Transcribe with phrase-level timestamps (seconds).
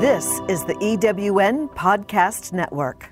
[0.00, 3.10] This is the EWN Podcast Network.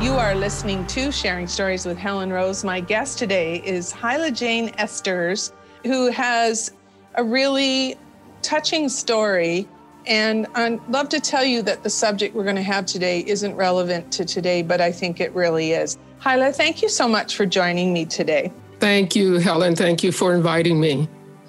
[0.00, 2.62] You are listening to Sharing Stories with Helen Rose.
[2.62, 5.50] My guest today is Hila Jane Esters,
[5.82, 6.70] who has
[7.16, 7.96] a really
[8.42, 9.66] touching story.
[10.08, 13.54] And I'd love to tell you that the subject we're going to have today isn't
[13.54, 15.98] relevant to today, but I think it really is.
[16.22, 18.50] Hila, thank you so much for joining me today.
[18.80, 19.76] Thank you, Helen.
[19.76, 21.08] Thank you for inviting me.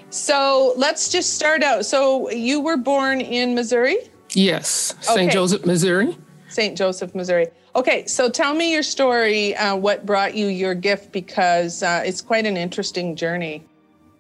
[0.10, 1.86] So let's just start out.
[1.86, 3.98] So you were born in Missouri?
[4.32, 5.22] Yes, Okay.
[5.22, 5.32] St.
[5.32, 6.18] Joseph, Missouri.
[6.50, 6.78] St.
[6.78, 7.48] Joseph, Missouri.
[7.76, 12.22] Okay, so tell me your story, uh, what brought you your gift, because uh, it's
[12.22, 13.64] quite an interesting journey.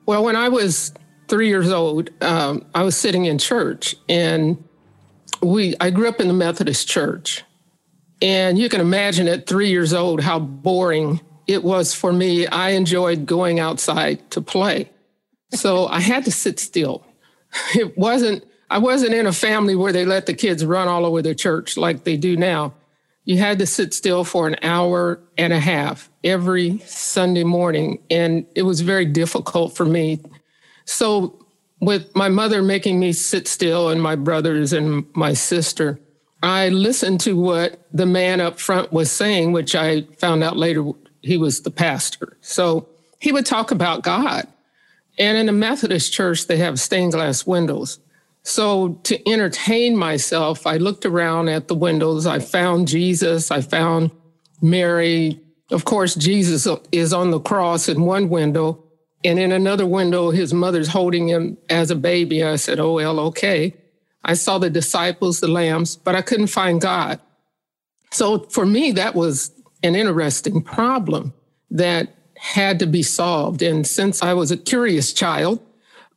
[0.06, 0.94] Well, when I was
[1.30, 4.62] three years old, um, I was sitting in church, and
[5.42, 7.44] we I grew up in the Methodist church,
[8.22, 12.48] and you can imagine at three years old how boring it was for me.
[12.48, 14.90] I enjoyed going outside to play,
[15.54, 17.06] so I had to sit still.
[17.76, 18.44] It wasn't.
[18.72, 21.76] I wasn't in a family where they let the kids run all over the church
[21.76, 22.76] like they do now.
[23.26, 28.46] You had to sit still for an hour and a half every Sunday morning, and
[28.56, 30.20] it was very difficult for me
[30.90, 31.38] so,
[31.80, 36.00] with my mother making me sit still and my brothers and my sister,
[36.42, 40.90] I listened to what the man up front was saying, which I found out later
[41.22, 42.38] he was the pastor.
[42.42, 44.48] So, he would talk about God.
[45.20, 48.00] And in a Methodist church, they have stained glass windows.
[48.42, 52.26] So, to entertain myself, I looked around at the windows.
[52.26, 54.10] I found Jesus, I found
[54.60, 55.40] Mary.
[55.70, 58.84] Of course, Jesus is on the cross in one window.
[59.24, 62.44] And in another window, his mother's holding him as a baby.
[62.44, 63.76] I said, Oh, well, okay.
[64.24, 67.20] I saw the disciples, the lambs, but I couldn't find God.
[68.12, 69.52] So for me, that was
[69.84, 71.34] an interesting problem
[71.72, 73.62] that had to be solved.
[73.62, 75.60] And since I was a curious child,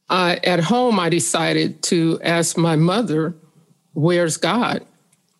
[0.09, 3.35] uh, at home, I decided to ask my mother,
[3.95, 4.87] Where's God?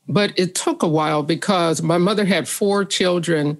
[0.09, 3.57] But it took a while because my mother had four children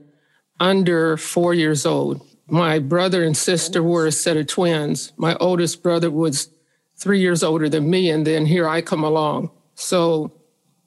[0.61, 2.21] under four years old.
[2.49, 5.13] My brother and sister were a set of twins.
[5.17, 6.49] My oldest brother was
[6.97, 9.51] three years older than me, and then here I come along.
[9.75, 10.33] So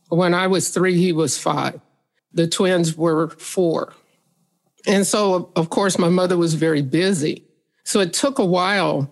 [0.09, 1.79] when I was three, he was five.
[2.33, 3.93] The twins were four.
[4.85, 7.43] And so, of course, my mother was very busy.
[7.83, 9.11] So it took a while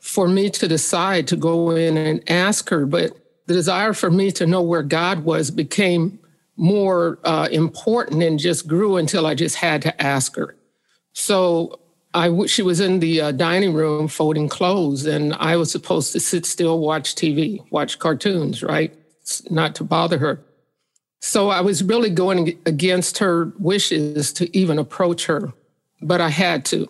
[0.00, 3.16] for me to decide to go in and ask her, but
[3.46, 6.18] the desire for me to know where God was became
[6.56, 10.56] more uh, important and just grew until I just had to ask her.
[11.12, 11.80] So
[12.14, 16.20] I she was in the uh, dining room folding clothes, and I was supposed to
[16.20, 18.94] sit still, watch TV, watch cartoons, right?
[19.50, 20.40] Not to bother her.
[21.20, 25.52] So I was really going against her wishes to even approach her,
[26.02, 26.88] but I had to.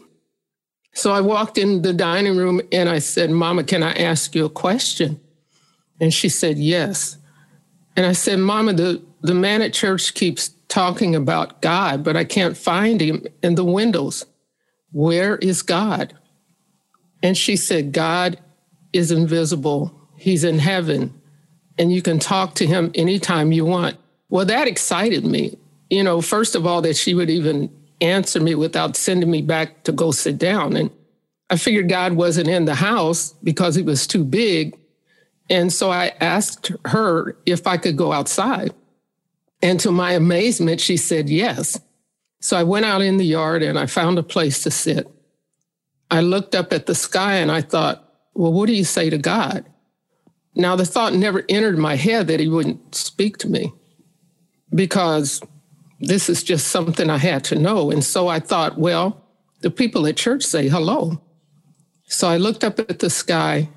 [0.95, 4.47] So I walked in the dining room and I said, Mama, can I ask you
[4.47, 5.21] a question?
[6.01, 7.17] And she said, Yes.
[7.95, 12.25] And I said, Mama, the, the man at church keeps talking about God, but I
[12.25, 14.25] can't find him in the windows.
[14.93, 16.15] Where is God?
[17.23, 18.39] And she said, God
[18.93, 19.95] is invisible.
[20.17, 21.13] He's in heaven,
[21.79, 23.97] and you can talk to him anytime you want.
[24.29, 25.59] Well, that excited me.
[25.91, 27.71] You know, first of all, that she would even
[28.01, 30.77] answer me without sending me back to go sit down.
[30.77, 30.91] And
[31.51, 34.79] I figured God wasn't in the house because he was too big.
[35.51, 38.73] And so I asked her if I could go outside.
[39.61, 41.81] And to my amazement, she said yes.
[42.43, 45.09] So I went out in the yard and I found a place to sit.
[46.11, 48.05] I looked up at the sky and I thought,
[48.35, 49.65] well, what do you say to God?
[50.57, 53.73] Now, the thought never entered my head that he wouldn't speak to me
[54.75, 55.41] because
[56.01, 57.93] this is just something I had to know.
[57.93, 59.25] And so I thought, well,
[59.61, 61.23] the people at church say hello.
[62.07, 63.69] So I looked up at the sky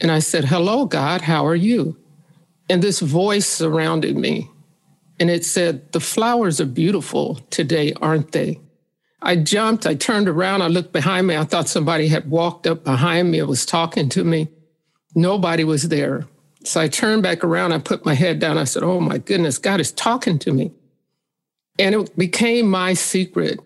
[0.00, 1.98] and I said, hello, God, how are you?
[2.70, 4.50] And this voice surrounded me
[5.18, 8.60] and it said, The flowers are beautiful today, aren't they?
[9.22, 11.36] I jumped, I turned around, I looked behind me.
[11.36, 14.48] I thought somebody had walked up behind me and was talking to me.
[15.14, 16.26] Nobody was there.
[16.64, 18.58] So I turned back around, I put my head down.
[18.58, 20.72] I said, Oh my goodness, God is talking to me.
[21.78, 23.60] And it became my secret.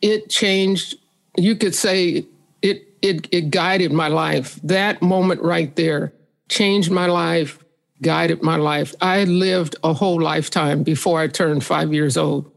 [0.00, 0.96] It changed,
[1.36, 2.24] you could say,
[2.62, 4.58] it, it, it guided my life.
[4.62, 6.12] That moment right there
[6.48, 7.58] changed my life,
[8.02, 8.94] guided my life.
[9.00, 12.50] I lived a whole lifetime before I turned five years old.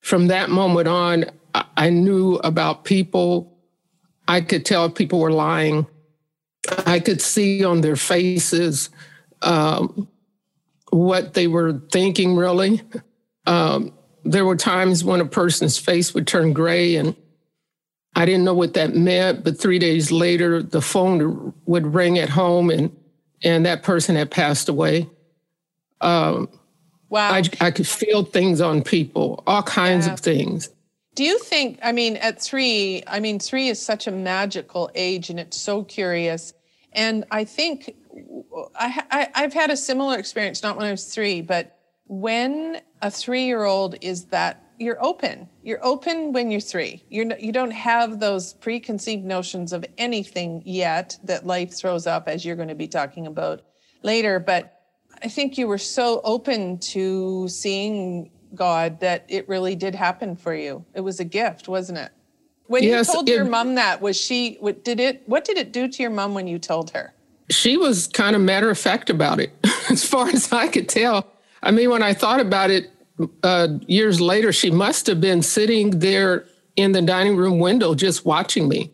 [0.00, 1.24] From that moment on,
[1.54, 3.58] I- knew about people.
[4.26, 5.86] I could tell people were lying.
[6.86, 8.90] I could see on their faces
[9.42, 10.08] um,
[10.90, 12.80] what they were thinking, really.
[13.46, 13.92] Um,
[14.24, 17.14] there were times when a person's face would turn gray and
[18.16, 22.30] I didn't know what that meant, but three days later, the phone would ring at
[22.30, 22.96] home and,
[23.44, 25.08] and that person had passed away.
[26.00, 26.48] Um,
[27.08, 27.30] wow.
[27.30, 30.14] I, I could feel things on people, all kinds yeah.
[30.14, 30.70] of things.
[31.14, 35.30] Do you think, I mean, at three, I mean, three is such a magical age
[35.30, 36.54] and it's so curious.
[36.92, 37.94] And I think
[38.74, 43.10] I, I, have had a similar experience, not when I was three, but when a
[43.10, 45.48] three year old is that you're open.
[45.62, 47.02] You're open when you're three.
[47.08, 52.44] You're you don't have those preconceived notions of anything yet that life throws up, as
[52.44, 53.62] you're going to be talking about
[54.02, 54.38] later.
[54.38, 54.80] But
[55.22, 60.54] I think you were so open to seeing God that it really did happen for
[60.54, 60.84] you.
[60.94, 62.12] It was a gift, wasn't it?
[62.66, 64.56] When yes, you told it, your mom that, was she?
[64.60, 65.22] What did it?
[65.26, 67.14] What did it do to your mom when you told her?
[67.50, 69.52] She was kind of matter of fact about it,
[69.90, 71.30] as far as I could tell.
[71.62, 72.90] I mean, when I thought about it
[73.42, 76.46] uh, years later, she must have been sitting there
[76.76, 78.90] in the dining room window just watching me.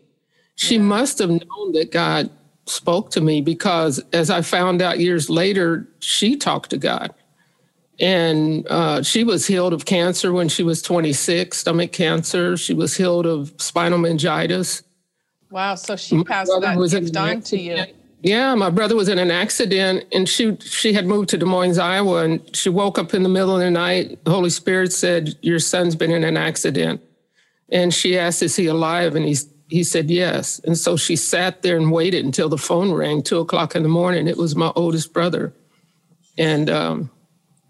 [0.55, 0.81] She yeah.
[0.81, 2.29] must have known that God
[2.65, 7.13] spoke to me because, as I found out years later, she talked to God.
[7.99, 12.57] And uh, she was healed of cancer when she was 26, stomach cancer.
[12.57, 14.81] She was healed of spinal meningitis.
[15.51, 15.75] Wow.
[15.75, 17.85] So she passed that gift on to you.
[18.21, 21.79] Yeah, my brother was in an accident and she she had moved to Des Moines,
[21.79, 24.23] Iowa, and she woke up in the middle of the night.
[24.25, 27.01] The Holy Spirit said, Your son's been in an accident.
[27.69, 29.15] And she asked, Is he alive?
[29.15, 30.59] And he's he said yes.
[30.65, 33.89] And so she sat there and waited until the phone rang, two o'clock in the
[33.89, 34.27] morning.
[34.27, 35.53] It was my oldest brother.
[36.37, 37.09] And um,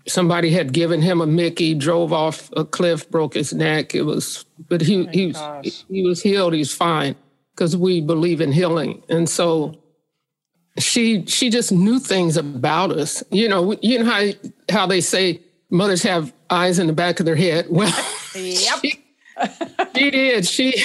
[0.07, 3.93] somebody had given him a Mickey, drove off a cliff, broke his neck.
[3.93, 6.53] It was, but he, oh he, was, he was healed.
[6.53, 7.15] He's fine
[7.53, 9.03] because we believe in healing.
[9.07, 9.80] And so
[10.77, 13.23] she she just knew things about us.
[13.31, 14.29] You know, you know how
[14.69, 17.67] how they say mothers have eyes in the back of their head.
[17.69, 17.93] Well,
[18.35, 18.79] yep.
[18.81, 19.03] she,
[19.95, 20.47] she did.
[20.47, 20.83] She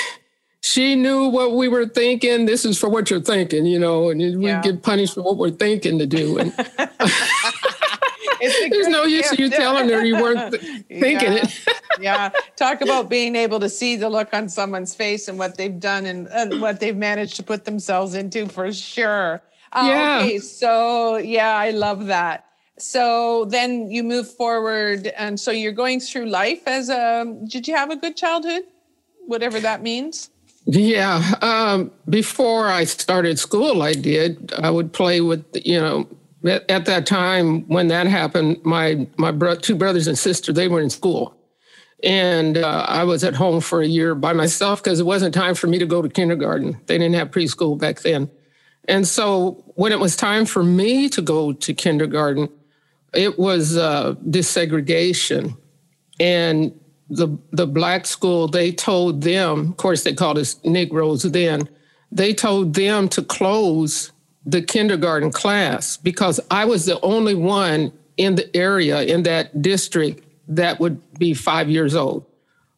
[0.62, 2.46] she knew what we were thinking.
[2.46, 4.60] This is for what you're thinking, you know, and we yeah.
[4.60, 6.38] get punished for what we're thinking to do.
[6.38, 6.52] And
[8.40, 11.44] there's no use in you telling her you weren't th- thinking yeah.
[11.44, 11.68] it.
[12.00, 15.78] yeah, talk about being able to see the look on someone's face and what they've
[15.78, 19.40] done and, and what they've managed to put themselves into for sure.
[19.72, 20.18] Uh, yeah.
[20.20, 22.44] Okay, so yeah, I love that.
[22.78, 27.24] So then you move forward, and so you're going through life as a.
[27.48, 28.64] Did you have a good childhood,
[29.26, 30.30] whatever that means?
[30.66, 31.22] Yeah.
[31.42, 34.52] Um, before I started school, I did.
[34.58, 36.08] I would play with, you know,
[36.44, 40.68] at, at that time when that happened, my my bro- two brothers and sister they
[40.68, 41.36] were in school,
[42.02, 45.54] and uh, I was at home for a year by myself because it wasn't time
[45.54, 46.80] for me to go to kindergarten.
[46.86, 48.30] They didn't have preschool back then.
[48.88, 52.48] And so when it was time for me to go to kindergarten,
[53.14, 55.56] it was uh, desegregation.
[56.20, 56.78] And
[57.08, 61.68] the, the black school, they told them, of course, they called us Negroes then,
[62.12, 64.12] they told them to close
[64.44, 70.24] the kindergarten class because I was the only one in the area, in that district,
[70.48, 72.24] that would be five years old.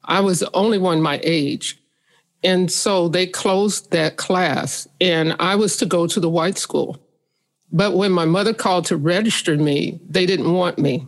[0.04, 1.78] I was the only one my age.
[2.44, 6.98] And so they closed that class, and I was to go to the white school.
[7.72, 11.06] But when my mother called to register me, they didn't want me.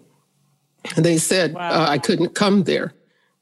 [0.96, 1.70] They said wow.
[1.70, 2.94] uh, I couldn't come there.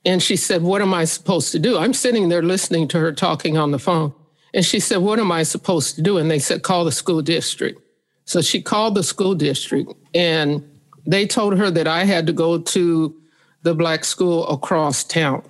[0.05, 1.77] And she said, What am I supposed to do?
[1.79, 4.13] I'm sitting there listening to her talking on the phone.
[4.55, 6.19] And she said, What am I supposed to do?
[6.19, 7.81] And they said, Call the school district.
[8.24, 10.63] So she called the school district, and
[11.06, 13.17] they told her that I had to go to
[13.63, 15.43] the black school across town.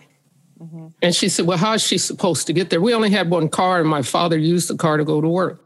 [0.61, 0.89] Mm-hmm.
[1.03, 2.81] And she said, Well, how is she supposed to get there?
[2.81, 5.65] We only had one car, and my father used the car to go to work.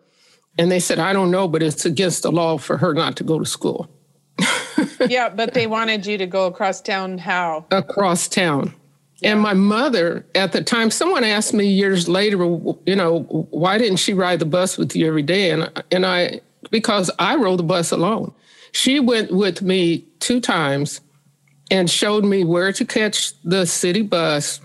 [0.58, 3.25] And they said, I don't know, but it's against the law for her not to
[3.25, 3.88] go to school.
[5.08, 7.64] yeah, but they wanted you to go across town how?
[7.70, 8.75] Across town.
[9.20, 9.32] Yeah.
[9.32, 12.37] And my mother at the time, someone asked me years later,
[12.87, 13.20] you know,
[13.50, 15.50] why didn't she ride the bus with you every day?
[15.50, 18.34] And, and I, because I rode the bus alone.
[18.72, 21.00] She went with me two times
[21.70, 24.61] and showed me where to catch the city bus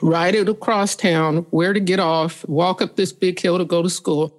[0.00, 3.82] ride it across town, where to get off, walk up this big hill to go
[3.82, 4.34] to school.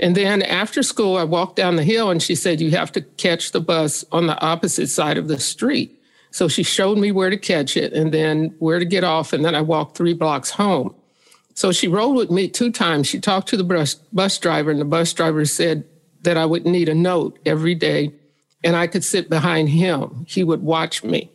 [0.00, 3.00] And then after school, I walked down the hill and she said, You have to
[3.02, 5.98] catch the bus on the opposite side of the street.
[6.30, 9.32] So she showed me where to catch it and then where to get off.
[9.32, 10.94] And then I walked three blocks home.
[11.54, 13.06] So she rode with me two times.
[13.06, 15.84] She talked to the bus, bus driver, and the bus driver said
[16.22, 18.12] that I would need a note every day
[18.64, 20.24] and I could sit behind him.
[20.26, 21.30] He would watch me.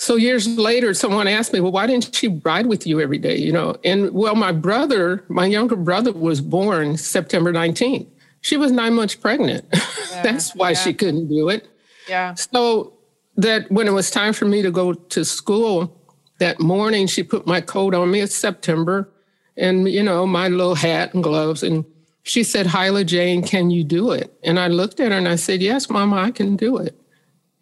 [0.00, 3.36] So years later, someone asked me, well, why didn't she ride with you every day?
[3.36, 8.06] You know, and well, my brother, my younger brother was born September 19th.
[8.40, 9.64] She was nine months pregnant.
[10.10, 10.76] Yeah, That's why yeah.
[10.76, 11.68] she couldn't do it.
[12.08, 12.34] Yeah.
[12.34, 12.94] So
[13.36, 15.96] that when it was time for me to go to school
[16.38, 18.20] that morning, she put my coat on me.
[18.20, 19.08] It's September,
[19.56, 21.84] and you know my little hat and gloves, and
[22.24, 25.36] she said, "Hila Jane, can you do it?" And I looked at her and I
[25.36, 27.00] said, "Yes, Mama, I can do it."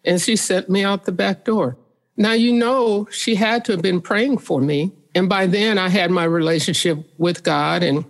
[0.03, 1.77] And she sent me out the back door.
[2.19, 5.89] Now you know she had to have been praying for me, and by then I
[5.89, 8.05] had my relationship with God and.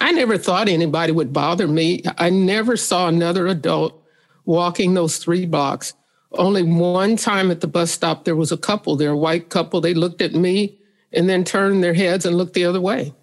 [0.00, 2.02] I never thought anybody would bother me.
[2.18, 4.02] I never saw another adult
[4.44, 5.94] walking those three blocks.
[6.32, 9.80] Only one time at the bus stop, there was a couple there, a white couple.
[9.80, 10.76] They looked at me
[11.12, 13.14] and then turned their heads and looked the other way.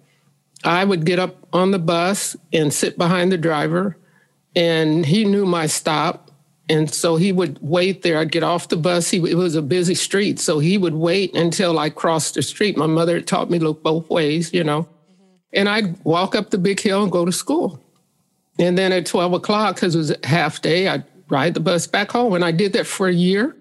[0.64, 3.98] I would get up on the bus and sit behind the driver,
[4.56, 6.29] and he knew my stop.
[6.70, 8.16] And so he would wait there.
[8.18, 9.10] I'd get off the bus.
[9.10, 10.38] He, it was a busy street.
[10.38, 12.76] So he would wait until I crossed the street.
[12.76, 14.82] My mother had taught me to look both ways, you know.
[14.82, 15.24] Mm-hmm.
[15.52, 17.82] And I'd walk up the big hill and go to school.
[18.60, 22.12] And then at 12 o'clock, because it was half day, I'd ride the bus back
[22.12, 22.34] home.
[22.34, 23.56] And I did that for a year.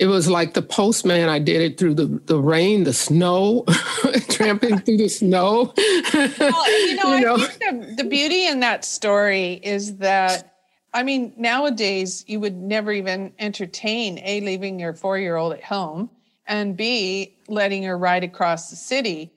[0.00, 1.28] It was like the postman.
[1.28, 3.64] I did it through the, the rain, the snow,
[4.28, 5.72] tramping through the snow.
[6.12, 7.36] well, you know, you know?
[7.36, 10.53] I think the, the beauty in that story is that,
[10.94, 15.64] I mean, nowadays you would never even entertain A, leaving your four year old at
[15.64, 16.08] home,
[16.46, 19.32] and B, letting her ride across the city.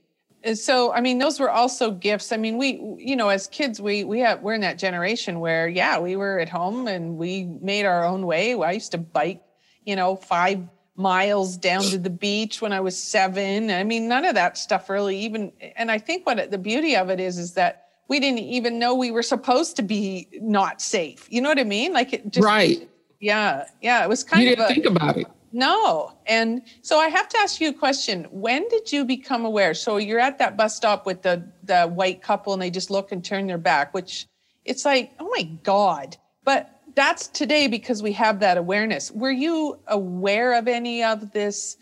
[0.45, 2.31] Uh, so i mean those were also gifts.
[2.31, 5.67] I mean we you know as kids we we have we're in that generation where
[5.67, 8.53] yeah we were at home and we made our own way.
[8.53, 9.41] I used to bike
[9.83, 10.61] you know five
[10.95, 13.71] miles down to the beach when i was seven.
[13.71, 17.09] I mean none of that stuff really even and i think what the beauty of
[17.09, 21.27] it is is that we didn't even know we were supposed to be not safe
[21.29, 24.49] you know what i mean like it just right yeah yeah it was kind you
[24.49, 26.13] of You didn't a, think about it no.
[26.25, 28.25] And so I have to ask you a question.
[28.29, 29.73] When did you become aware?
[29.73, 33.11] So you're at that bus stop with the the white couple and they just look
[33.11, 34.27] and turn their back, which
[34.65, 36.17] it's like, oh my God.
[36.43, 39.11] But that's today because we have that awareness.
[39.11, 41.77] Were you aware of any of this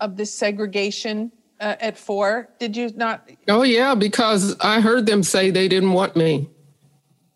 [0.00, 2.48] of this segregation uh, at four?
[2.58, 3.28] Did you not?
[3.48, 6.48] Oh yeah, because I heard them say they didn't want me.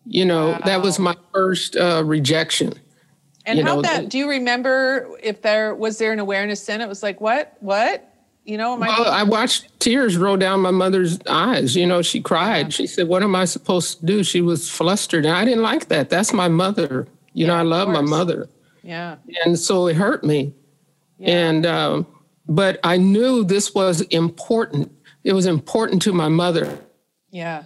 [0.05, 0.61] You know, wow.
[0.65, 2.73] that was my first uh, rejection.
[3.45, 4.09] And how that?
[4.09, 6.81] Do you remember if there was there an awareness then?
[6.81, 8.09] It was like what, what?
[8.45, 11.75] You know, I well, I watched tears roll down my mother's eyes.
[11.75, 12.67] You know, she cried.
[12.67, 12.69] Yeah.
[12.69, 15.87] She said, "What am I supposed to do?" She was flustered, and I didn't like
[15.87, 16.09] that.
[16.09, 17.07] That's my mother.
[17.33, 18.49] You yeah, know, I love my mother.
[18.81, 19.15] Yeah.
[19.45, 20.53] And so it hurt me.
[21.17, 21.47] Yeah.
[21.47, 22.07] And um,
[22.47, 24.91] but I knew this was important.
[25.23, 26.79] It was important to my mother.
[27.31, 27.65] Yeah.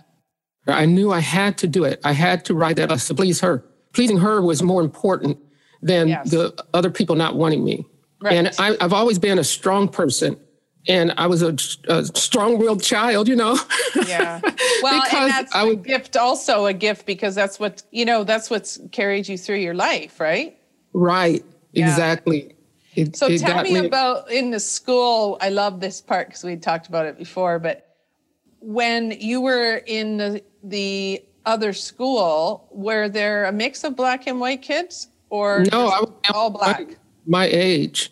[0.67, 1.99] I knew I had to do it.
[2.03, 3.63] I had to write that to please her.
[3.93, 5.37] Pleasing her was more important
[5.81, 6.29] than yes.
[6.29, 7.85] the other people not wanting me.
[8.21, 8.33] Right.
[8.33, 10.37] And I, have always been a strong person.
[10.89, 11.55] And I was a,
[11.89, 13.57] a strong-willed child, you know.
[14.07, 14.41] Yeah.
[14.83, 18.23] Well, and that's I would, a gift, also a gift, because that's what you know.
[18.23, 20.55] That's what's carried you through your life, right?
[20.93, 21.43] Right.
[21.71, 21.89] Yeah.
[21.89, 22.53] Exactly.
[22.97, 25.37] It, so it tell me, me about in the school.
[25.39, 27.59] I love this part because we talked about it before.
[27.59, 27.95] But
[28.59, 34.39] when you were in the the other school, were there a mix of black and
[34.39, 35.07] white kids?
[35.29, 36.97] or no, I was all black?
[37.25, 38.11] My age.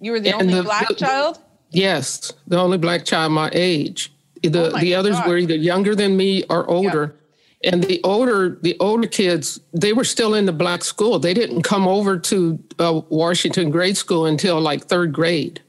[0.00, 1.38] You were the and only the, black the, child.
[1.70, 4.12] Yes, the only black child my age.
[4.42, 5.28] The oh the others God.
[5.28, 7.14] were either younger than me or older.
[7.14, 7.20] Yeah.
[7.62, 11.18] And the older the older kids, they were still in the black school.
[11.18, 15.60] They didn't come over to uh, Washington grade school until like third grade.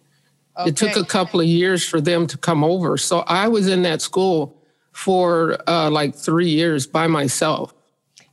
[0.58, 0.70] Okay.
[0.70, 2.98] It took a couple of years for them to come over.
[2.98, 7.74] So I was in that school for uh, like three years by myself.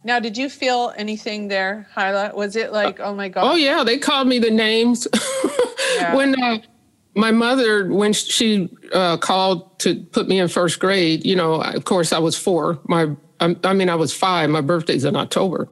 [0.04, 2.34] Now, did you feel anything there, Hila?
[2.34, 3.44] Was it like, oh my God?
[3.44, 3.84] Oh, yeah.
[3.84, 5.06] They called me the names.
[5.96, 6.14] yeah.
[6.14, 6.58] When uh,
[7.14, 11.84] my mother, when she uh, called to put me in first grade, you know, of
[11.84, 12.80] course, I was four.
[12.84, 13.08] My,
[13.40, 14.50] I mean, I was five.
[14.50, 15.68] My birthday's in October.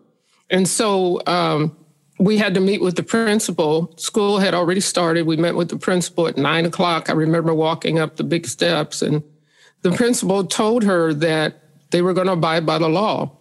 [0.50, 1.76] And so um,
[2.18, 3.92] we had to meet with the principal.
[3.96, 5.26] School had already started.
[5.26, 7.10] We met with the principal at nine o'clock.
[7.10, 9.22] I remember walking up the big steps, and
[9.82, 13.36] the principal told her that they were going to abide by the law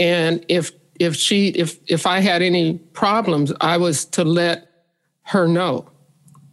[0.00, 4.68] and if if she if if I had any problems, I was to let
[5.24, 5.88] her know.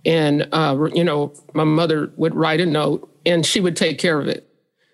[0.06, 4.20] And uh, you know, my mother would write a note, and she would take care
[4.20, 4.47] of it.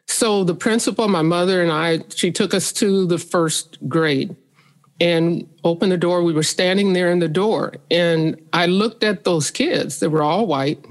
[0.08, 4.36] So the principal, my mother, and I, she took us to the first grade
[5.00, 6.22] and opened the door.
[6.24, 10.00] We were standing there in the door, and I looked at those kids.
[10.00, 10.86] They were all white.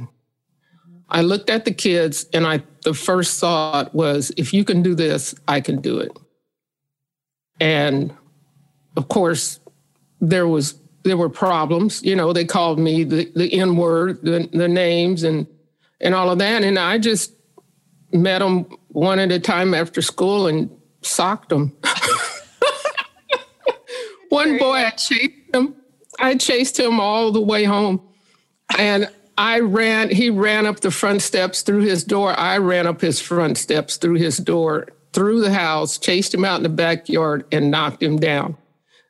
[1.08, 4.94] I looked at the kids, and I the first thought was, if you can do
[4.94, 6.10] this, I can do it.
[7.60, 8.12] And
[8.96, 9.60] of course,
[10.20, 12.02] there was there were problems.
[12.02, 15.46] You know, they called me the, the N word, the, the names, and
[16.00, 16.62] and all of that.
[16.62, 17.32] And I just
[18.12, 20.70] met them one at a time after school and
[21.02, 21.76] socked them.
[24.28, 25.74] one boy, I chased him.
[26.18, 28.00] I chased him all the way home.
[28.78, 32.38] And I ran, he ran up the front steps through his door.
[32.38, 36.58] I ran up his front steps through his door, through the house, chased him out
[36.58, 38.56] in the backyard, and knocked him down.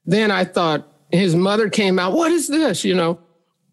[0.06, 2.84] Then I thought, his mother came out, What is this?
[2.84, 3.20] You know?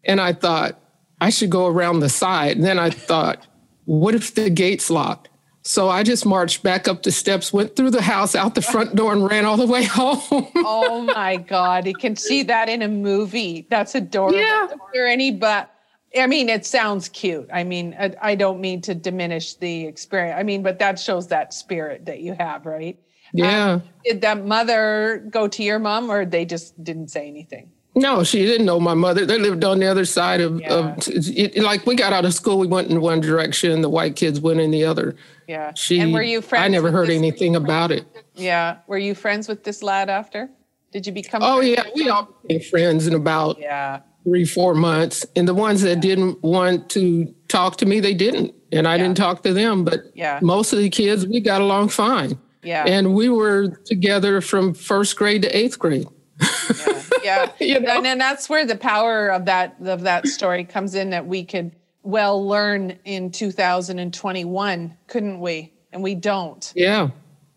[0.04, 0.78] And I thought,
[1.20, 2.56] I should go around the side.
[2.56, 3.46] And then I thought,
[3.86, 5.29] What if the gate's locked?
[5.62, 8.94] So I just marched back up the steps, went through the house, out the front
[8.94, 10.48] door, and ran all the way home.
[10.56, 11.86] oh my God.
[11.86, 13.66] You can see that in a movie.
[13.68, 14.38] That's adorable.
[14.38, 14.66] Yeah.
[14.66, 15.74] Is there any but
[16.18, 17.48] I mean, it sounds cute.
[17.52, 20.36] I mean, I, I, don't mean to diminish the experience.
[20.36, 22.98] I mean, but that shows that spirit that you have, right?
[23.32, 23.74] Yeah.
[23.74, 27.70] Um, did that mother go to your mom or they just didn't say anything?
[27.94, 29.26] No, she didn't know my mother.
[29.26, 30.72] They lived on the other side of, yeah.
[30.72, 34.14] of it, like we got out of school, we went in one direction, the white
[34.14, 35.16] kids went in the other.
[35.48, 35.72] Yeah.
[35.74, 36.64] She, and were you friends?
[36.64, 38.04] I never heard anything about it.
[38.34, 38.78] Yeah.
[38.86, 40.48] Were you friends with this lad after?
[40.92, 41.42] Did you become?
[41.42, 45.26] Oh yeah, we all became friends in about yeah three, four months.
[45.36, 48.54] And the ones that didn't want to talk to me, they didn't.
[48.72, 49.02] And I yeah.
[49.04, 49.84] didn't talk to them.
[49.84, 50.38] But yeah.
[50.42, 52.38] most of the kids, we got along fine.
[52.62, 52.84] Yeah.
[52.86, 56.06] And we were together from first grade to eighth grade.
[56.40, 57.02] Yeah.
[57.22, 57.50] yeah.
[57.60, 57.96] you know?
[57.96, 61.44] And then that's where the power of that of that story comes in that we
[61.44, 65.72] could well learn in 2021, couldn't we?
[65.92, 66.72] And we don't.
[66.74, 67.10] Yeah.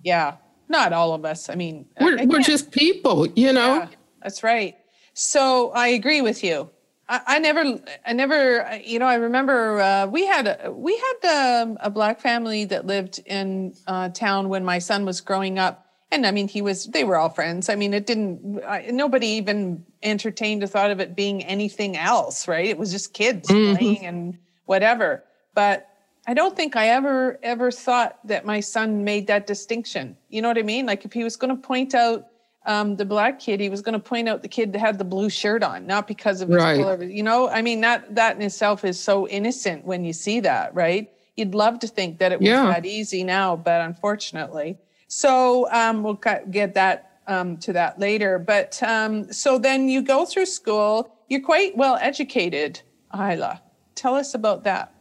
[0.03, 0.35] Yeah.
[0.69, 1.49] Not all of us.
[1.49, 3.75] I mean, we're, we're just people, you know?
[3.75, 3.87] Yeah,
[4.21, 4.75] that's right.
[5.13, 6.69] So I agree with you.
[7.07, 11.61] I, I never, I never, you know, I remember uh, we had a, we had
[11.61, 15.92] um, a black family that lived in uh, town when my son was growing up,
[16.13, 17.69] and I mean, he was, they were all friends.
[17.69, 22.47] I mean, it didn't, I, nobody even entertained or thought of it being anything else,
[22.47, 22.67] right?
[22.67, 23.75] It was just kids mm-hmm.
[23.75, 25.23] playing and whatever.
[25.55, 25.89] But
[26.27, 30.15] I don't think I ever, ever thought that my son made that distinction.
[30.29, 30.85] You know what I mean?
[30.85, 32.27] Like if he was going to point out
[32.65, 35.03] um, the black kid, he was going to point out the kid that had the
[35.03, 36.79] blue shirt on, not because of his right.
[36.79, 37.03] color.
[37.03, 40.73] You know, I mean that that in itself is so innocent when you see that,
[40.73, 41.11] right?
[41.35, 42.67] You'd love to think that it was yeah.
[42.67, 44.77] that easy now, but unfortunately.
[45.15, 48.39] So um, we'll get that um, to that later.
[48.39, 51.07] But um, so then you go through school.
[51.29, 52.81] You're quite well educated,
[53.13, 53.61] Hila.
[53.93, 54.91] Tell us about that.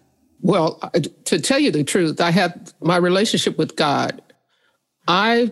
[0.43, 0.79] Well,
[1.25, 4.21] to tell you the truth, I had my relationship with God.
[5.09, 5.51] I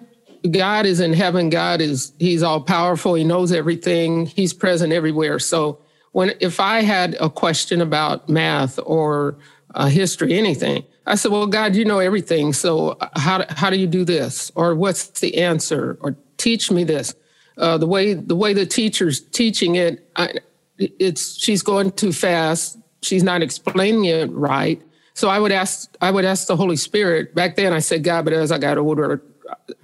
[0.50, 1.48] God is in heaven.
[1.48, 3.14] God is He's all powerful.
[3.14, 4.26] He knows everything.
[4.26, 5.38] He's present everywhere.
[5.38, 5.80] So
[6.12, 9.38] when if I had a question about math or
[9.74, 12.52] uh, history, anything, I said, "Well, God, you know everything.
[12.52, 14.52] So how how do you do this?
[14.54, 15.98] Or what's the answer?
[16.00, 17.14] Or teach me this."
[17.58, 20.34] Uh, the way the way the teacher's teaching it, I,
[20.78, 22.78] it's she's going too fast.
[23.02, 24.80] She's not explaining it right.
[25.14, 27.34] So I would ask I would ask the Holy Spirit.
[27.34, 29.22] Back then, I said God, but as I got older,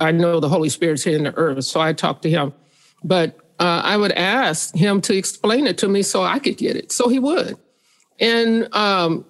[0.01, 2.53] I know the Holy Spirit's here in the earth, so I talk to him.
[3.03, 6.77] But uh, I would ask him to explain it to me so I could get
[6.77, 6.93] it.
[6.93, 7.57] So he would.
[8.21, 9.25] And um,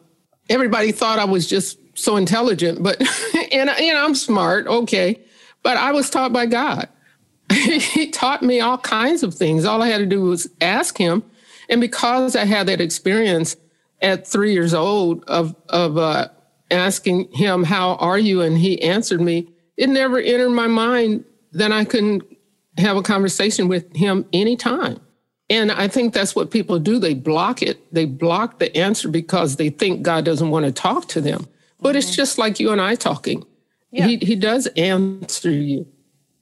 [0.49, 3.01] everybody thought I was just so intelligent, but,
[3.53, 5.21] and, know, I'm smart, okay.
[5.63, 6.89] But I was taught by God.
[7.53, 9.65] he taught me all kinds of things.
[9.65, 11.25] All I had to do was ask him.
[11.69, 13.57] And because I had that experience
[14.03, 16.29] at three years old of, of uh,
[16.71, 18.43] asking him, How are you?
[18.43, 22.23] And he answered me, it never entered my mind that I couldn't
[22.79, 25.01] have a conversation with him anytime.
[25.49, 26.99] And I think that's what people do.
[26.99, 27.93] They block it.
[27.93, 31.47] They block the answer because they think God doesn't want to talk to them.
[31.87, 31.99] But mm-hmm.
[31.99, 33.45] it's just like you and I talking.
[33.93, 34.09] Yeah.
[34.09, 35.87] He, he does answer you.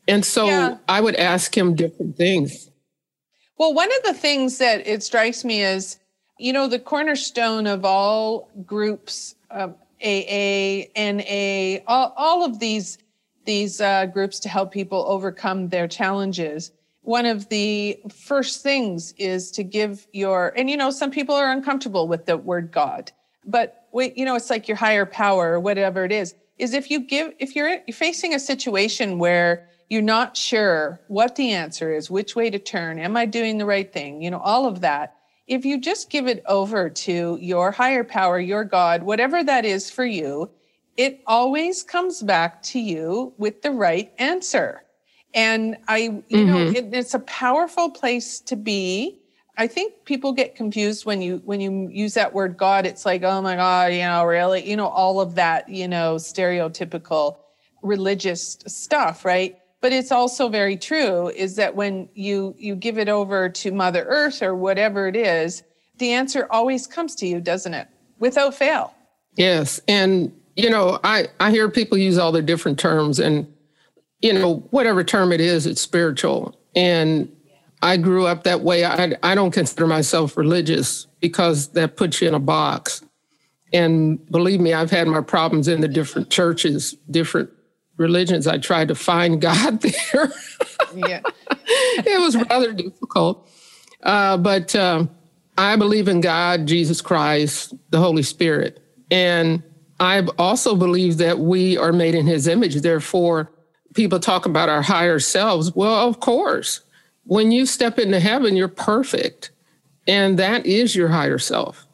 [0.09, 0.79] And so yeah.
[0.89, 2.71] I would ask him different things.
[3.59, 5.99] Well, one of the things that it strikes me is,
[6.39, 9.69] you know, the cornerstone of all groups, uh,
[10.03, 12.97] AA, NA, all, all of these
[13.45, 16.73] these uh, groups to help people overcome their challenges.
[17.03, 21.53] One of the first things is to give your, and you know, some people are
[21.53, 23.13] uncomfortable with the word God,
[23.45, 27.01] but you know, it's like your higher power or whatever it is, is if you
[27.01, 32.11] give, if you're, you're facing a situation where you're not sure what the answer is,
[32.11, 34.23] which way to turn, am I doing the right thing?
[34.23, 35.17] You know, all of that.
[35.47, 39.91] If you just give it over to your higher power, your God, whatever that is
[39.91, 40.51] for you,
[40.97, 44.85] it always comes back to you with the right answer.
[45.35, 46.47] And I, you mm-hmm.
[46.47, 49.21] know, it, it's a powerful place to be.
[49.57, 52.87] I think people get confused when you when you use that word God.
[52.87, 56.17] It's like, oh my God, you know, really, you know, all of that, you know,
[56.17, 57.37] stereotypical
[57.83, 59.59] religious stuff, right?
[59.81, 64.05] But it's also very true is that when you you give it over to Mother
[64.09, 65.63] Earth or whatever it is,
[65.99, 67.87] the answer always comes to you, doesn't it?
[68.19, 68.95] Without fail.
[69.37, 73.53] Yes, and you know, I, I hear people use all the different terms, and,
[74.21, 76.57] you know, whatever term it is, it's spiritual.
[76.77, 77.31] And
[77.85, 78.83] I grew up that way.
[78.87, 83.05] I, I don't consider myself religious because that puts you in a box.
[83.75, 87.51] And believe me, I've had my problems in the different churches, different
[87.99, 88.47] religions.
[88.47, 90.33] I tried to find God there.
[90.95, 91.21] yeah.
[91.51, 93.47] it was rather difficult.
[94.03, 95.05] Uh, but uh,
[95.59, 98.83] I believe in God, Jesus Christ, the Holy Spirit.
[99.11, 99.63] And
[100.01, 102.77] I also believe that we are made in his image.
[102.77, 103.53] Therefore,
[103.95, 105.75] people talk about our higher selves.
[105.75, 106.81] Well, of course,
[107.25, 109.51] when you step into heaven, you're perfect.
[110.07, 111.87] And that is your higher self.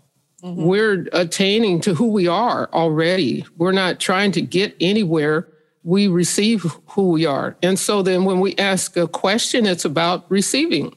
[0.42, 0.64] Mm-hmm.
[0.64, 3.44] We're attaining to who we are already.
[3.56, 5.46] We're not trying to get anywhere.
[5.84, 7.56] We receive who we are.
[7.62, 10.94] And so then when we ask a question, it's about receiving.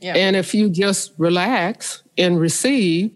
[0.00, 0.14] Yeah.
[0.14, 3.12] And if you just relax and receive,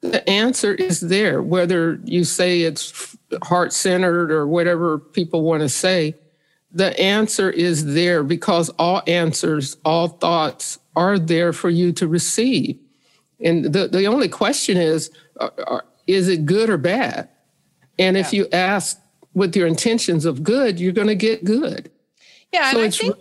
[0.00, 5.68] the answer is there, whether you say it's heart centered or whatever people want to
[5.68, 6.14] say.
[6.72, 12.78] The answer is there because all answers, all thoughts are there for you to receive.
[13.40, 17.28] And the, the only question is uh, uh, is it good or bad?
[17.98, 18.22] And yeah.
[18.22, 18.98] if you ask
[19.34, 21.90] with your intentions of good, you're going to get good.
[22.52, 23.16] Yeah, so and I think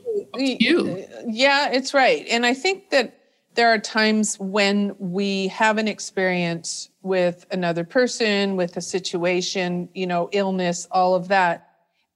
[0.59, 1.05] you.
[1.25, 2.25] Yeah, it's right.
[2.29, 3.17] And I think that
[3.53, 10.07] there are times when we have an experience with another person, with a situation, you
[10.07, 11.70] know, illness, all of that.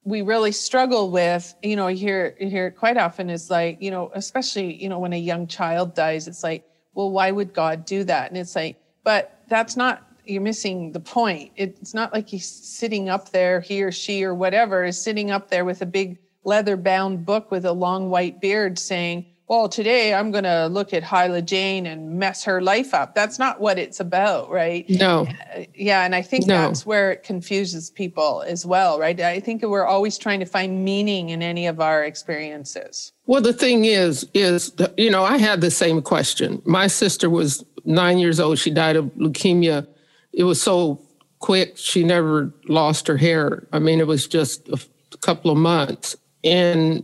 [0.06, 4.82] We really struggle with, you know, here here quite often is like, you know, especially,
[4.82, 6.64] you know, when a young child dies, it's like,
[6.94, 8.30] well, why would God do that?
[8.30, 11.52] And it's like, but that's not you're missing the point.
[11.56, 15.50] It's not like he's sitting up there, he or she or whatever is sitting up
[15.50, 20.14] there with a big leather bound book with a long white beard saying, well, today
[20.14, 23.14] I'm going to look at Hila Jane and mess her life up.
[23.14, 24.90] That's not what it's about, right?
[24.90, 25.28] No.
[25.56, 26.04] Uh, yeah.
[26.04, 26.58] And I think no.
[26.58, 29.20] that's where it confuses people as well, right?
[29.20, 33.12] I think we're always trying to find meaning in any of our experiences.
[33.28, 36.60] Well, the thing is, is, you know, I had the same question.
[36.66, 38.58] My sister was nine years old.
[38.58, 39.88] She died of leukemia.
[40.34, 41.00] It was so
[41.38, 41.78] quick.
[41.78, 43.68] She never lost her hair.
[43.72, 46.16] I mean, it was just a couple of months.
[46.44, 47.04] And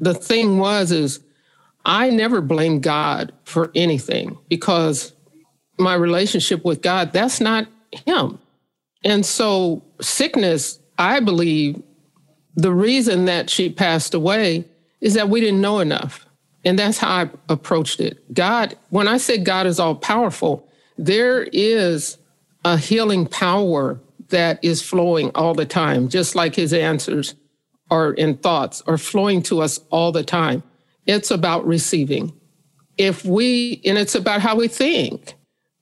[0.00, 1.20] the thing was, is,
[1.88, 5.14] I never blame God for anything because
[5.78, 7.66] my relationship with God, that's not
[8.04, 8.38] Him.
[9.04, 11.82] And so, sickness, I believe
[12.56, 14.66] the reason that she passed away
[15.00, 16.26] is that we didn't know enough.
[16.64, 18.34] And that's how I approached it.
[18.34, 22.18] God, when I say God is all powerful, there is
[22.64, 23.98] a healing power
[24.28, 27.34] that is flowing all the time, just like his answers
[27.90, 30.62] are in thoughts are flowing to us all the time.
[31.08, 32.32] It's about receiving.
[32.98, 35.34] If we, and it's about how we think.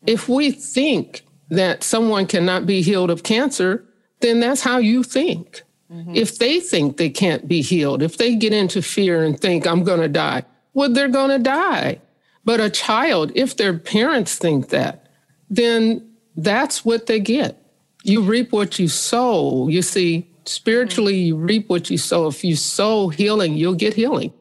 [0.07, 3.85] If we think that someone cannot be healed of cancer,
[4.21, 5.62] then that's how you think.
[5.93, 6.15] Mm-hmm.
[6.15, 9.85] If they think they can't be healed, if they get into fear and think, I'm
[9.85, 12.01] going to die, well, they're going to die.
[12.45, 15.09] But a child, if their parents think that,
[15.51, 17.61] then that's what they get.
[18.05, 19.67] You reap what you sow.
[19.67, 22.29] You see, spiritually, you reap what you sow.
[22.29, 24.33] If you sow healing, you'll get healing.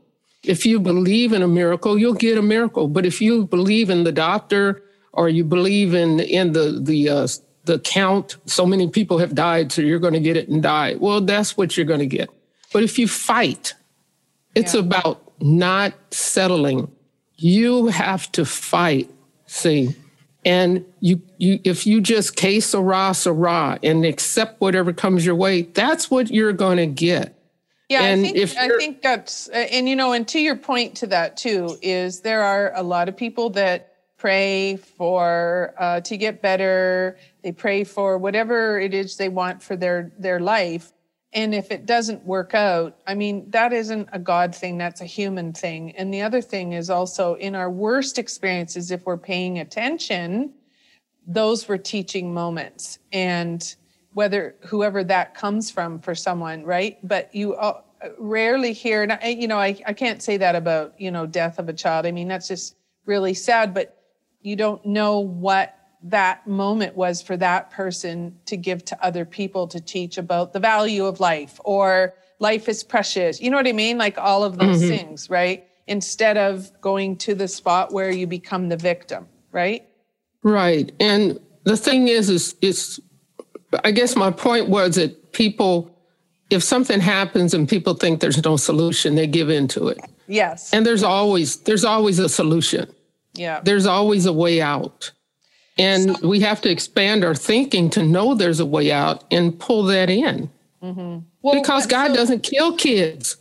[0.47, 2.87] If you believe in a miracle, you'll get a miracle.
[2.87, 7.27] But if you believe in the doctor or you believe in in the the uh,
[7.65, 10.95] the count, so many people have died, so you're going to get it and die.
[10.99, 12.29] Well, that's what you're going to get.
[12.71, 13.73] But if you fight,
[14.53, 14.81] it's yeah.
[14.81, 16.91] about not settling.
[17.37, 19.09] You have to fight.
[19.47, 19.95] See,
[20.45, 25.35] and you you if you just case a rah, rah and accept whatever comes your
[25.35, 27.34] way, that's what you're going to get.
[27.89, 31.07] Yeah, and I think I think that's and you know, and to your point to
[31.07, 36.41] that too is there are a lot of people that pray for uh, to get
[36.41, 37.17] better.
[37.43, 40.93] They pray for whatever it is they want for their their life,
[41.35, 44.77] and if it doesn't work out, I mean, that isn't a God thing.
[44.77, 45.91] That's a human thing.
[45.97, 50.53] And the other thing is also in our worst experiences, if we're paying attention,
[51.27, 53.75] those were teaching moments and
[54.15, 56.97] whether whoever that comes from for someone, right?
[57.05, 57.81] But you uh,
[58.17, 61.59] rarely hear, and I, you know, I, I can't say that about, you know, death
[61.59, 62.05] of a child.
[62.05, 64.01] I mean, that's just really sad, but
[64.39, 69.67] you don't know what that moment was for that person to give to other people
[69.67, 73.41] to teach about the value of life or life is precious.
[73.41, 73.97] You know what I mean?
[73.97, 74.95] Like all of those mm-hmm.
[74.95, 75.67] things, right?
[75.87, 79.85] Instead of going to the spot where you become the victim, right?
[80.41, 80.93] Right.
[81.01, 83.01] And the thing is, is, is
[83.83, 85.91] I guess my point was that people,
[86.49, 89.99] if something happens and people think there's no solution, they give into it.
[90.27, 90.73] Yes.
[90.73, 92.91] And there's always there's always a solution.
[93.33, 93.61] Yeah.
[93.63, 95.11] There's always a way out.
[95.77, 99.57] And so, we have to expand our thinking to know there's a way out and
[99.59, 100.49] pull that in.
[100.81, 101.19] Mm-hmm.
[101.41, 103.37] Well, because God so, doesn't kill kids.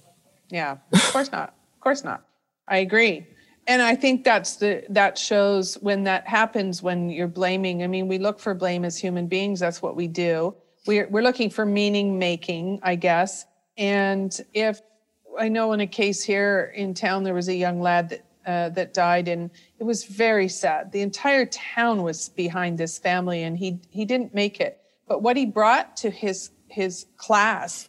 [0.50, 1.54] Yeah, of course not.
[1.74, 2.24] Of course not.
[2.66, 3.26] I agree.
[3.66, 7.82] And I think that's the that shows when that happens when you're blaming.
[7.82, 9.60] I mean, we look for blame as human beings.
[9.60, 10.54] That's what we do.
[10.86, 13.46] We're we're looking for meaning making, I guess.
[13.76, 14.80] And if
[15.38, 18.68] I know in a case here in town there was a young lad that uh,
[18.70, 20.92] that died, and it was very sad.
[20.92, 24.80] The entire town was behind this family, and he he didn't make it.
[25.08, 27.88] But what he brought to his his class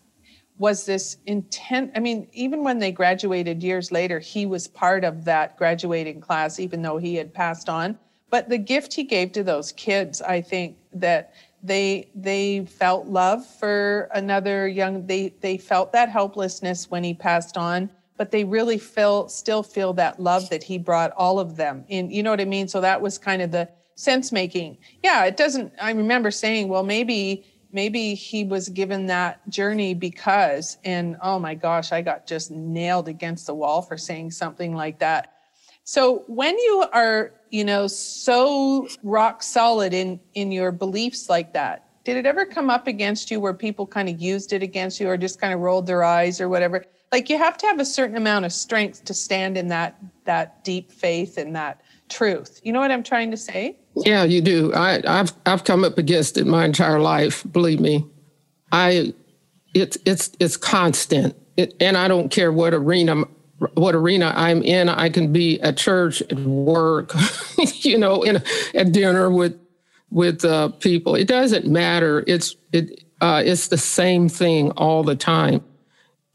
[0.57, 1.91] was this intent.
[1.95, 6.59] I mean, even when they graduated years later, he was part of that graduating class,
[6.59, 7.97] even though he had passed on.
[8.29, 13.45] But the gift he gave to those kids, I think that they they felt love
[13.45, 15.05] for another young.
[15.05, 19.93] They they felt that helplessness when he passed on, but they really feel still feel
[19.93, 22.11] that love that he brought all of them in.
[22.11, 22.67] You know what I mean?
[22.67, 24.77] So that was kind of the sense making.
[25.03, 25.73] Yeah, it doesn't.
[25.81, 31.53] I remember saying, well, maybe maybe he was given that journey because and oh my
[31.53, 35.33] gosh i got just nailed against the wall for saying something like that.
[35.83, 41.85] So when you are you know so rock solid in in your beliefs like that
[42.05, 45.09] did it ever come up against you where people kind of used it against you
[45.09, 46.85] or just kind of rolled their eyes or whatever?
[47.11, 50.63] Like you have to have a certain amount of strength to stand in that that
[50.63, 52.61] deep faith and that truth.
[52.63, 54.73] You know what i'm trying to say yeah, you do.
[54.73, 57.45] I, have I've come up against it my entire life.
[57.51, 58.05] Believe me,
[58.71, 59.13] I
[59.73, 61.35] it's it's it's constant.
[61.57, 63.23] It, and I don't care what arena
[63.75, 64.89] what arena I'm in.
[64.89, 67.13] I can be at church, at work,
[67.75, 69.59] you know, in at dinner with
[70.09, 71.15] with uh, people.
[71.15, 72.23] It doesn't matter.
[72.27, 75.63] It's it uh, it's the same thing all the time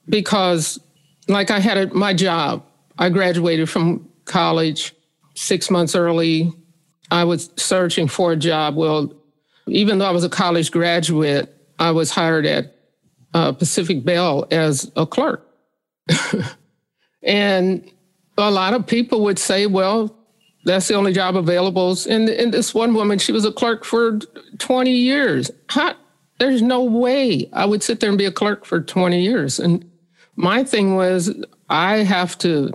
[0.08, 0.80] because,
[1.28, 2.64] like, I had a, my job.
[2.98, 4.94] I graduated from college
[5.34, 6.52] six months early
[7.10, 8.76] I was searching for a job.
[8.76, 9.12] Well,
[9.66, 12.74] even though I was a college graduate, I was hired at
[13.34, 15.46] uh, Pacific Bell as a clerk.
[17.22, 17.90] and
[18.36, 20.16] a lot of people would say, well,
[20.64, 21.96] that's the only job available.
[22.08, 24.18] And, and this one woman, she was a clerk for
[24.58, 25.50] 20 years.
[25.68, 25.94] How,
[26.38, 29.58] there's no way I would sit there and be a clerk for 20 years.
[29.58, 29.90] And
[30.36, 31.32] my thing was,
[31.68, 32.72] I have to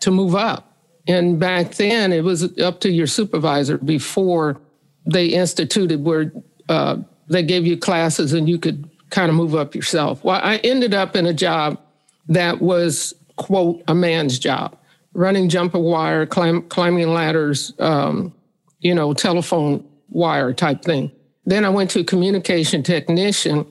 [0.00, 0.67] to move up.
[1.08, 4.60] And back then, it was up to your supervisor before
[5.06, 6.30] they instituted where
[6.68, 10.22] uh, they gave you classes and you could kind of move up yourself.
[10.22, 11.80] Well, I ended up in a job
[12.28, 14.76] that was, quote, a man's job
[15.14, 18.32] running jumper wire, climb, climbing ladders, um,
[18.80, 21.10] you know, telephone wire type thing.
[21.44, 23.66] Then I went to communication technician,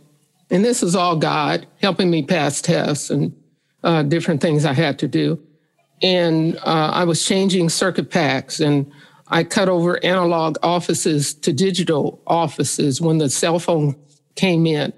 [0.50, 3.34] and this is all God helping me pass tests and
[3.84, 5.40] uh, different things I had to do
[6.02, 8.92] and uh, I was changing circuit packs and
[9.30, 13.96] I cut over analog offices to digital offices when the cell phone
[14.36, 14.94] came in.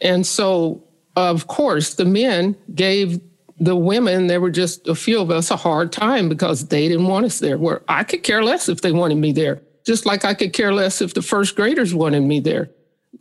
[0.00, 0.82] And so,
[1.16, 3.20] of course, the men gave
[3.58, 7.06] the women, there were just a few of us, a hard time because they didn't
[7.06, 7.58] want us there.
[7.58, 10.72] Where I could care less if they wanted me there, just like I could care
[10.72, 12.70] less if the first graders wanted me there.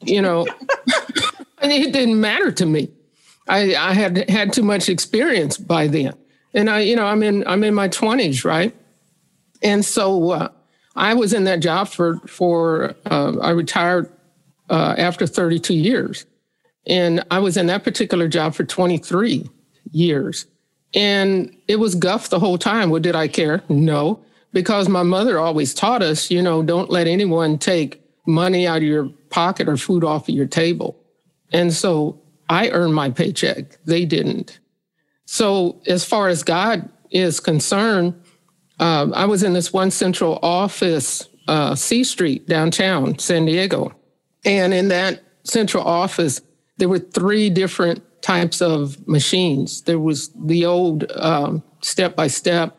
[0.02, 0.48] You know,
[1.62, 2.90] it didn't matter to me.
[3.50, 6.14] I, I had had too much experience by then
[6.54, 8.76] and I, you know, I'm in I'm in my 20s, right?
[9.62, 10.50] And so uh,
[10.96, 14.12] I was in that job for for uh, I retired
[14.70, 16.26] uh, after 32 years,
[16.88, 19.50] and I was in that particular job for 23
[19.92, 20.46] years,
[20.94, 22.90] and it was guff the whole time.
[22.90, 23.64] Well, did I care?
[23.70, 28.78] No, because my mother always taught us, you know, don't let anyone take money out
[28.78, 30.98] of your pocket or food off of your table,
[31.52, 33.78] and so I earned my paycheck.
[33.86, 34.59] They didn't.
[35.32, 38.20] So, as far as God is concerned,
[38.80, 43.94] uh, I was in this one central office, uh, C Street, downtown San Diego.
[44.44, 46.42] And in that central office,
[46.78, 49.84] there were three different types of machines.
[49.84, 51.06] There was the old
[51.84, 52.76] step by step,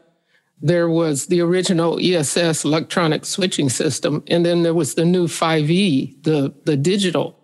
[0.60, 6.24] there was the original ESS electronic switching system, and then there was the new 5E,
[6.24, 7.38] the, the digital.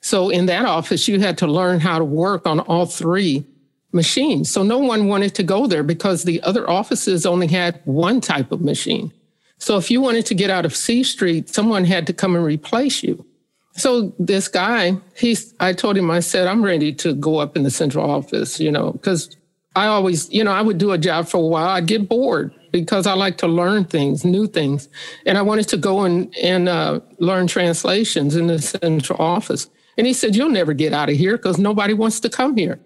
[0.00, 3.44] So in that office, you had to learn how to work on all three
[3.92, 4.50] machines.
[4.50, 8.52] So no one wanted to go there because the other offices only had one type
[8.52, 9.12] of machine.
[9.58, 12.44] So if you wanted to get out of C Street, someone had to come and
[12.44, 13.24] replace you.
[13.72, 17.62] So this guy, he's, I told him, I said, I'm ready to go up in
[17.62, 19.36] the central office, you know, because
[19.76, 21.68] I always, you know, I would do a job for a while.
[21.68, 24.88] I'd get bored because I like to learn things, new things.
[25.26, 29.70] And I wanted to go and, and uh, learn translations in the central office.
[29.96, 32.80] And he said, You'll never get out of here because nobody wants to come here.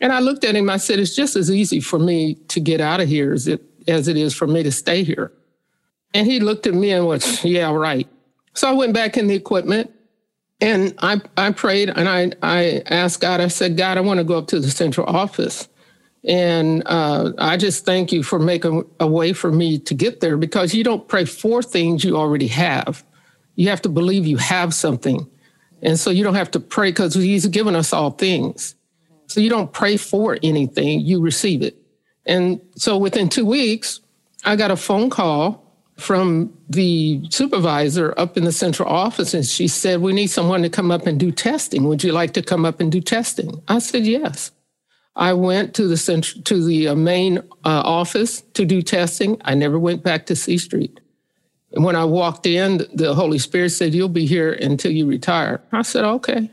[0.00, 2.80] And I looked at him, I said, it's just as easy for me to get
[2.80, 5.32] out of here as it, as it is for me to stay here.
[6.14, 8.08] And he looked at me and went, yeah, right.
[8.54, 9.92] So I went back in the equipment
[10.60, 14.24] and I, I prayed and I, I asked God, I said, God, I want to
[14.24, 15.68] go up to the central office.
[16.24, 20.36] And uh, I just thank you for making a way for me to get there
[20.36, 23.04] because you don't pray for things you already have.
[23.54, 25.28] You have to believe you have something.
[25.82, 28.74] And so you don't have to pray because He's given us all things.
[29.30, 31.76] So you don't pray for anything, you receive it.
[32.26, 34.00] And so within two weeks,
[34.44, 35.64] I got a phone call
[35.96, 40.68] from the supervisor up in the central office, and she said, We need someone to
[40.68, 41.84] come up and do testing.
[41.84, 43.62] Would you like to come up and do testing?
[43.68, 44.50] I said, Yes.
[45.14, 47.42] I went to the central, to the uh, main uh,
[47.84, 49.40] office to do testing.
[49.44, 50.98] I never went back to C Street.
[51.72, 55.60] And when I walked in, the Holy Spirit said, You'll be here until you retire.
[55.70, 56.50] I said, Okay.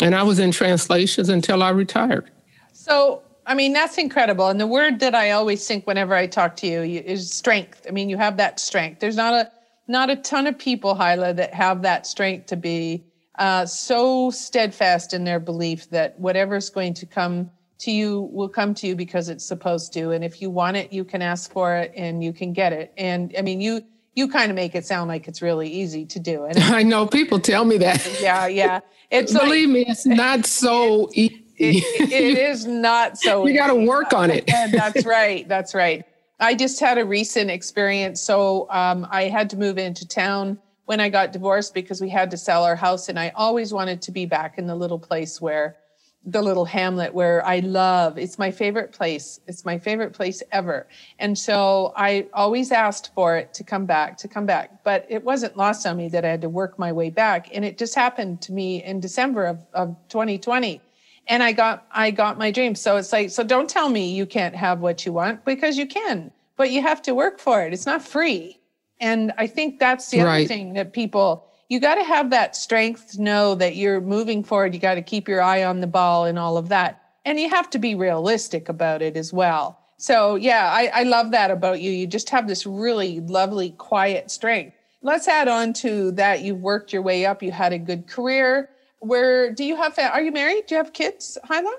[0.00, 2.30] And I was in translations until I retired.
[2.72, 4.48] So, I mean, that's incredible.
[4.48, 7.86] And the word that I always think whenever I talk to you is strength.
[7.88, 9.00] I mean, you have that strength.
[9.00, 9.50] There's not a
[9.86, 13.04] not a ton of people, Hila, that have that strength to be
[13.38, 18.72] uh, so steadfast in their belief that whatever's going to come to you will come
[18.74, 20.12] to you because it's supposed to.
[20.12, 22.92] And if you want it, you can ask for it and you can get it.
[22.96, 23.82] And I mean, you
[24.14, 26.44] you kind of make it sound like it's really easy to do.
[26.44, 28.20] And I know people tell me that.
[28.20, 28.80] Yeah, yeah.
[29.10, 31.40] It's believe like, me, it's not so easy.
[31.56, 33.46] It, it is not so.
[33.46, 34.46] you got to work on it.
[34.46, 35.48] that's right.
[35.48, 36.04] That's right.
[36.40, 38.20] I just had a recent experience.
[38.20, 42.30] So um, I had to move into town when I got divorced because we had
[42.32, 45.40] to sell our house, and I always wanted to be back in the little place
[45.40, 45.76] where
[46.26, 48.18] the little hamlet where I love.
[48.18, 49.40] It's my favorite place.
[49.46, 50.86] It's my favorite place ever.
[51.18, 54.82] And so I always asked for it to come back, to come back.
[54.84, 57.54] But it wasn't lost on me that I had to work my way back.
[57.54, 60.80] And it just happened to me in December of, of 2020.
[61.26, 62.74] And I got I got my dream.
[62.74, 65.86] So it's like, so don't tell me you can't have what you want because you
[65.86, 67.72] can, but you have to work for it.
[67.72, 68.60] It's not free.
[69.00, 70.40] And I think that's the right.
[70.40, 74.44] other thing that people you got to have that strength to know that you're moving
[74.44, 74.74] forward.
[74.74, 77.02] You got to keep your eye on the ball and all of that.
[77.24, 79.78] And you have to be realistic about it as well.
[79.96, 81.90] So, yeah, I, I love that about you.
[81.90, 84.76] You just have this really lovely, quiet strength.
[85.02, 86.42] Let's add on to that.
[86.42, 87.42] You've worked your way up.
[87.42, 88.70] You had a good career.
[89.00, 90.66] Where do you have, are you married?
[90.66, 91.72] Do you have kids, Hila?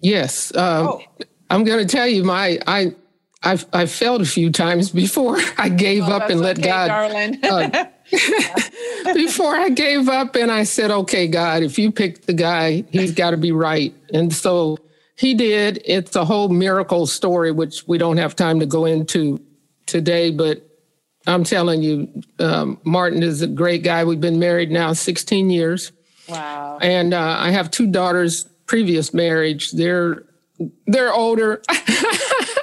[0.00, 0.54] Yes.
[0.54, 1.02] Um, oh.
[1.48, 2.94] I'm going to tell you, my, I,
[3.42, 6.88] I've, I've failed a few times before I gave oh, up and let okay, God.
[6.88, 7.44] Darling.
[7.44, 7.86] uh,
[9.14, 13.12] before I gave up and I said, okay, God, if you pick the guy, he's
[13.12, 13.94] got to be right.
[14.12, 14.78] And so
[15.16, 15.82] he did.
[15.84, 19.40] It's a whole miracle story, which we don't have time to go into
[19.86, 20.62] today, but
[21.26, 24.04] I'm telling you, um, Martin is a great guy.
[24.04, 25.92] We've been married now 16 years.
[26.28, 26.78] Wow.
[26.80, 29.72] And uh, I have two daughters, previous marriage.
[29.72, 30.24] They're
[30.86, 31.62] they're older.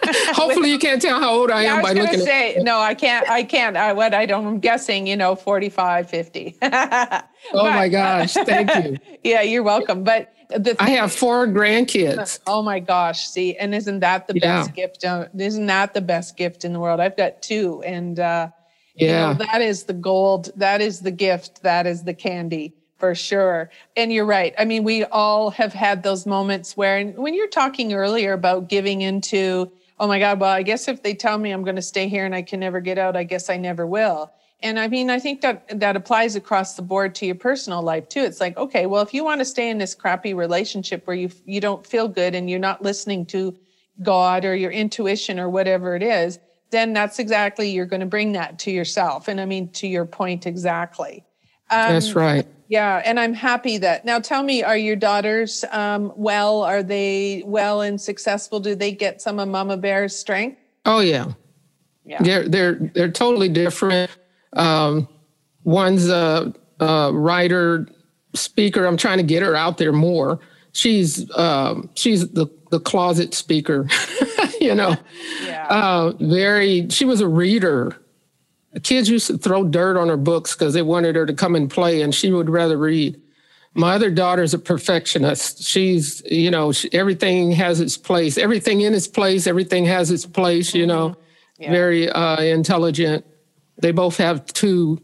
[0.34, 2.63] Hopefully, you can't tell how old I yeah, am I by looking say, at.
[2.63, 3.30] No, I can't.
[3.30, 3.78] I can't.
[3.78, 4.46] I, what I don't.
[4.46, 5.08] I'm guessing.
[5.08, 6.58] You know, 45, 50.
[6.62, 8.34] oh but, my gosh!
[8.34, 8.98] Thank you.
[9.24, 10.04] yeah, you're welcome.
[10.04, 12.39] But the I have four grandkids.
[12.48, 13.28] Oh my gosh!
[13.28, 14.62] See, and isn't that the yeah.
[14.62, 15.06] best gift?
[15.06, 17.00] Uh, isn't that the best gift in the world?
[17.00, 18.50] I've got two, and uh,
[18.96, 20.52] yeah, you know, that is the gold.
[20.56, 21.63] That is the gift.
[21.63, 23.70] That is the candy for sure.
[23.98, 24.54] And you're right.
[24.58, 29.02] I mean, we all have had those moments where, when you're talking earlier about giving
[29.02, 29.70] into,
[30.04, 32.26] oh my God, well, I guess if they tell me I'm going to stay here
[32.26, 34.34] and I can never get out, I guess I never will.
[34.62, 38.10] And I mean, I think that that applies across the board to your personal life
[38.10, 38.20] too.
[38.20, 41.30] It's like, okay, well, if you want to stay in this crappy relationship where you
[41.46, 43.58] you don't feel good and you're not listening to
[44.02, 46.38] God or your intuition or whatever it is,
[46.70, 49.30] then that's exactly you're going to bring that to yourself.
[49.30, 51.24] And I mean, to your point exactly.
[51.69, 52.45] Um, that's right.
[52.73, 54.04] Yeah, and I'm happy that.
[54.06, 56.63] Now, tell me, are your daughters um, well?
[56.63, 58.60] Are they well and successful?
[58.60, 60.58] Do they get some of Mama Bear's strength?
[60.86, 61.34] Oh yeah,
[62.06, 62.21] yeah.
[62.21, 64.10] They're they're they're totally different.
[64.54, 65.08] Um,
[65.63, 67.88] one's a, a, writer,
[68.34, 68.86] speaker.
[68.86, 70.39] I'm trying to get her out there more.
[70.71, 73.88] She's um, she's the the closet speaker.
[74.60, 74.95] you know,
[75.43, 75.67] yeah.
[75.69, 76.89] uh, very.
[76.89, 77.97] She was a reader
[78.82, 81.70] kids used to throw dirt on her books because they wanted her to come and
[81.70, 83.20] play, and she would rather read.
[83.76, 85.64] My other daughter's a perfectionist.
[85.64, 88.38] She's, you know, she, everything has its place.
[88.38, 89.48] Everything in its place.
[89.48, 90.76] Everything has its place.
[90.76, 91.63] You know, mm-hmm.
[91.63, 91.71] yeah.
[91.71, 93.26] very uh, intelligent.
[93.78, 95.02] They both have two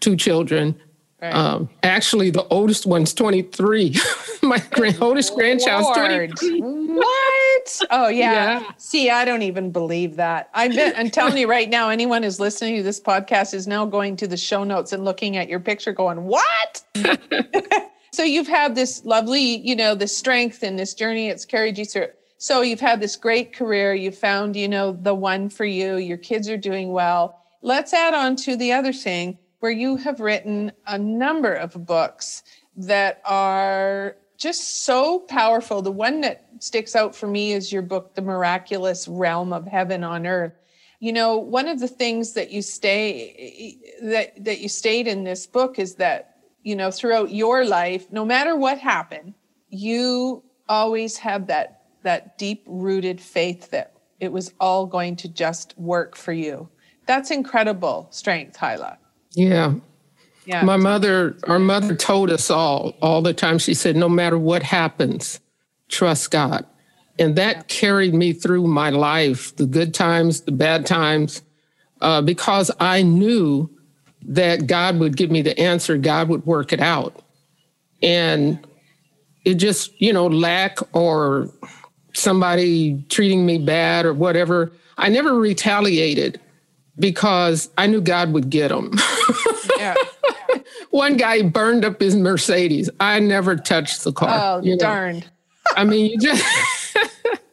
[0.00, 0.78] two children.
[1.20, 1.34] Right.
[1.34, 3.96] Um, actually, the oldest one's 23.
[4.42, 6.60] My grand, oldest grandchild's 23.
[6.60, 7.80] What?
[7.90, 8.60] Oh, yeah.
[8.60, 8.70] yeah.
[8.76, 10.48] See, I don't even believe that.
[10.54, 14.14] I'm, I'm telling you right now, anyone who's listening to this podcast is now going
[14.16, 16.84] to the show notes and looking at your picture going, what?
[18.12, 21.30] so you've had this lovely, you know, this strength and this journey.
[21.30, 22.08] It's carried you through.
[22.36, 23.92] So you've had this great career.
[23.92, 25.96] You found, you know, the one for you.
[25.96, 27.42] Your kids are doing well.
[27.60, 32.42] Let's add on to the other thing where you have written a number of books
[32.76, 35.82] that are just so powerful.
[35.82, 40.04] The one that sticks out for me is your book, The Miraculous Realm of Heaven
[40.04, 40.52] on Earth.
[41.00, 45.46] You know, one of the things that you stay that that you state in this
[45.46, 49.34] book is that, you know, throughout your life, no matter what happened,
[49.68, 55.76] you always have that that deep rooted faith that it was all going to just
[55.78, 56.68] work for you.
[57.06, 58.98] That's incredible strength, Hila.
[59.32, 59.74] Yeah.
[60.46, 60.62] Yeah.
[60.62, 64.62] My mother, our mother told us all, all the time, she said, no matter what
[64.62, 65.40] happens,
[65.88, 66.64] trust God.
[67.18, 67.62] And that yeah.
[67.68, 71.42] carried me through my life, the good times, the bad times,
[72.00, 73.68] uh, because I knew
[74.22, 77.22] that God would give me the answer, God would work it out.
[78.02, 78.58] And
[79.44, 81.50] it just, you know, lack or
[82.14, 86.40] somebody treating me bad or whatever, I never retaliated
[86.98, 88.92] because I knew God would get them.
[89.78, 89.94] yeah.
[90.90, 92.88] One guy burned up his Mercedes.
[93.00, 94.58] I never touched the car.
[94.58, 94.78] Oh, you know?
[94.78, 95.30] darned.
[95.76, 96.44] I mean, you just,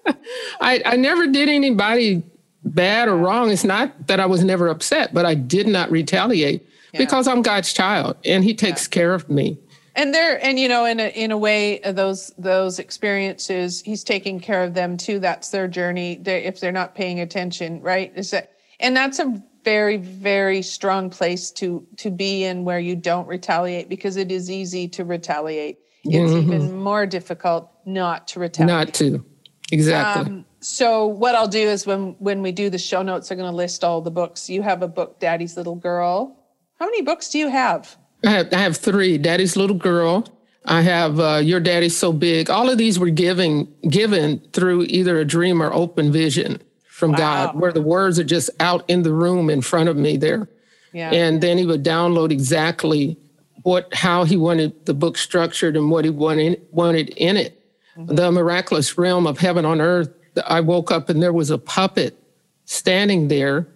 [0.61, 2.23] I, I never did anybody
[2.63, 3.51] bad or wrong.
[3.51, 6.99] It's not that I was never upset, but I did not retaliate yeah.
[6.99, 8.91] because I'm God's child and He takes yeah.
[8.91, 9.57] care of me
[9.95, 14.03] and they're and you know in a in a way uh, those those experiences he's
[14.03, 18.11] taking care of them too that's their journey they, if they're not paying attention right
[18.15, 22.95] is that and that's a very very strong place to to be in where you
[22.95, 26.53] don't retaliate because it is easy to retaliate it's mm-hmm.
[26.53, 29.25] even more difficult not to retaliate not to
[29.71, 33.37] exactly um, so what i'll do is when when we do the show notes i'm
[33.37, 36.37] going to list all the books you have a book daddy's little girl
[36.79, 39.17] how many books do you have I have, I have three.
[39.17, 40.27] Daddy's little girl.
[40.65, 42.49] I have uh, Your Daddy's So Big.
[42.49, 46.61] All of these were given given through either a dream or open vision
[46.95, 47.17] from wow.
[47.17, 50.47] God, where the words are just out in the room in front of me there.
[50.93, 51.11] Yeah.
[51.11, 53.17] And then he would download exactly
[53.63, 57.61] what how he wanted the book structured and what he wanted wanted in it.
[57.97, 58.15] Mm-hmm.
[58.15, 60.09] The miraculous realm of heaven on earth.
[60.47, 62.17] I woke up and there was a puppet
[62.63, 63.67] standing there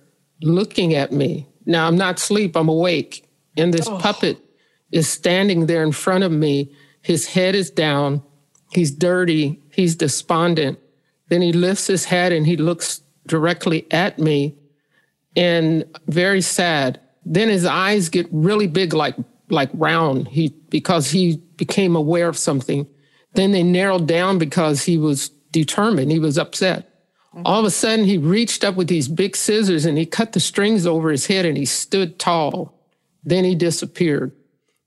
[0.42, 1.46] looking at me.
[1.66, 3.30] Now I'm not asleep, I'm awake.
[3.58, 3.98] And this oh.
[3.98, 4.38] puppet
[4.94, 6.74] is standing there in front of me.
[7.02, 8.24] His head is down.
[8.72, 9.62] He's dirty.
[9.74, 10.80] He's despondent.
[11.28, 14.58] Then he lifts his head and he looks directly at me
[15.36, 17.00] and very sad.
[17.26, 19.16] Then his eyes get really big, like
[19.50, 20.28] like round.
[20.28, 22.88] He because he became aware of something.
[23.34, 26.12] Then they narrowed down because he was determined.
[26.12, 26.86] He was upset.
[27.46, 30.40] All of a sudden, he reached up with these big scissors and he cut the
[30.40, 32.74] strings over his head and he stood tall.
[33.24, 34.32] Then he disappeared.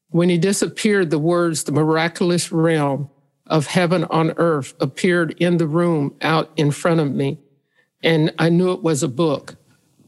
[0.08, 3.08] When he disappeared, the words, the miraculous realm
[3.46, 7.38] of heaven on earth appeared in the room out in front of me.
[8.02, 9.56] And I knew it was a book.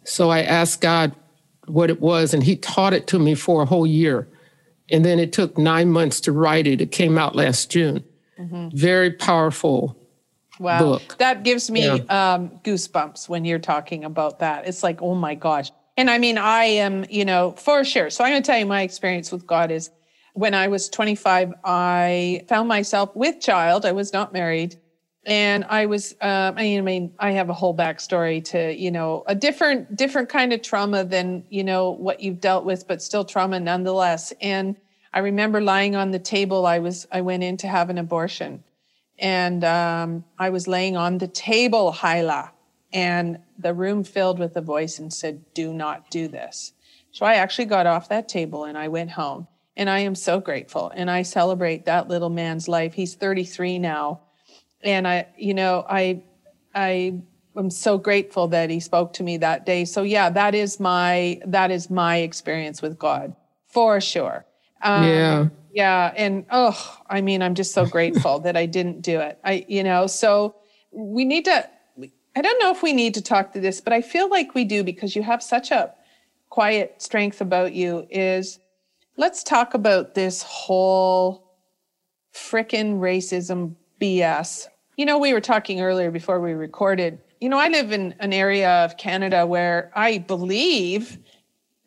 [0.05, 1.15] So I asked God
[1.67, 4.29] what it was, and he taught it to me for a whole year.
[4.91, 6.81] And then it took nine months to write it.
[6.81, 8.05] It came out last June.
[8.39, 8.77] Mm-hmm.
[8.77, 9.97] Very powerful
[10.59, 10.79] wow.
[10.79, 11.17] book.
[11.19, 12.35] That gives me yeah.
[12.35, 14.67] um, goosebumps when you're talking about that.
[14.67, 15.71] It's like, oh my gosh.
[15.97, 18.11] And I mean, I am, you know, for sure.
[18.11, 19.91] So I'm going to tell you my experience with God is
[20.35, 23.87] when I was 25, I found myself with child.
[23.87, 24.77] I was not married.
[25.27, 29.35] And I was, uh, I mean, I have a whole backstory to, you know, a
[29.35, 33.59] different, different kind of trauma than, you know, what you've dealt with, but still trauma
[33.59, 34.33] nonetheless.
[34.43, 34.77] And
[35.15, 36.67] I remember lying on the table.
[36.67, 38.63] I was, I went in to have an abortion
[39.19, 42.51] and um, I was laying on the table, Hila,
[42.93, 46.73] and the room filled with a voice and said, Do not do this.
[47.13, 49.47] So I actually got off that table and I went home.
[49.77, 50.93] And I am so grateful.
[50.95, 52.95] And I celebrate that little man's life.
[52.95, 54.21] He's 33 now.
[54.85, 56.23] And I, you know, I,
[56.75, 57.21] I
[57.57, 59.85] am so grateful that he spoke to me that day.
[59.85, 63.35] So yeah, that is my, that is my experience with God
[63.67, 64.45] for sure.
[64.83, 65.49] Um, yeah.
[65.73, 66.13] Yeah.
[66.17, 69.39] And oh, I mean, I'm just so grateful that I didn't do it.
[69.43, 70.57] I, you know, so
[70.93, 71.69] we need to,
[72.37, 74.65] I don't know if we need to talk to this, but I feel like we
[74.65, 75.93] do because you have such a
[76.51, 78.07] quiet strength about you.
[78.11, 78.59] Is
[79.17, 81.59] let's talk about this whole
[82.35, 84.69] frickin' racism BS.
[84.97, 87.19] You know, we were talking earlier before we recorded.
[87.41, 91.19] You know, I live in an area of Canada where I believe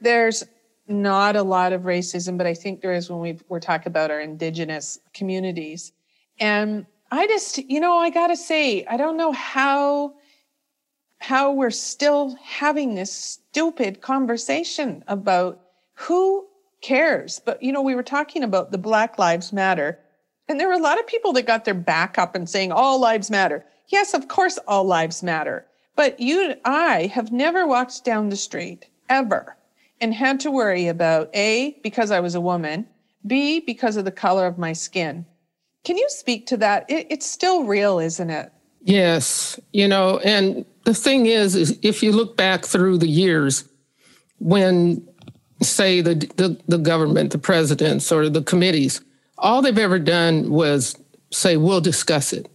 [0.01, 0.43] there's
[0.88, 4.12] not a lot of racism, but I think there is when we we're talking about
[4.12, 5.91] our indigenous communities.
[6.39, 10.14] And I just, you know, I gotta say, I don't know how
[11.20, 15.62] how we're still having this stupid conversation about
[15.93, 16.45] who
[16.82, 17.41] cares.
[17.43, 19.99] But, you know, we were talking about the Black Lives Matter,
[20.48, 23.00] and there were a lot of people that got their back up and saying all
[23.00, 23.66] lives matter.
[23.88, 25.66] Yes, of course, all lives matter.
[25.95, 29.56] But you, and I have never walked down the street ever
[30.00, 32.86] and had to worry about A, because I was a woman,
[33.26, 35.26] B, because of the color of my skin,
[35.88, 36.86] Can you speak to that?
[36.89, 38.52] It, it's still real, isn't it?
[38.82, 39.58] Yes.
[39.72, 43.64] You know, and the thing is, is if you look back through the years
[44.39, 45.08] when,
[45.62, 49.00] say, the, the, the government, the presidents, or the committees,
[49.38, 50.95] all they've ever done was
[51.31, 52.49] say, we'll discuss it.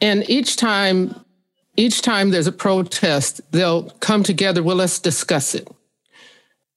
[0.00, 1.14] And each time,
[1.76, 5.68] each time there's a protest, they'll come together, well, let's discuss it.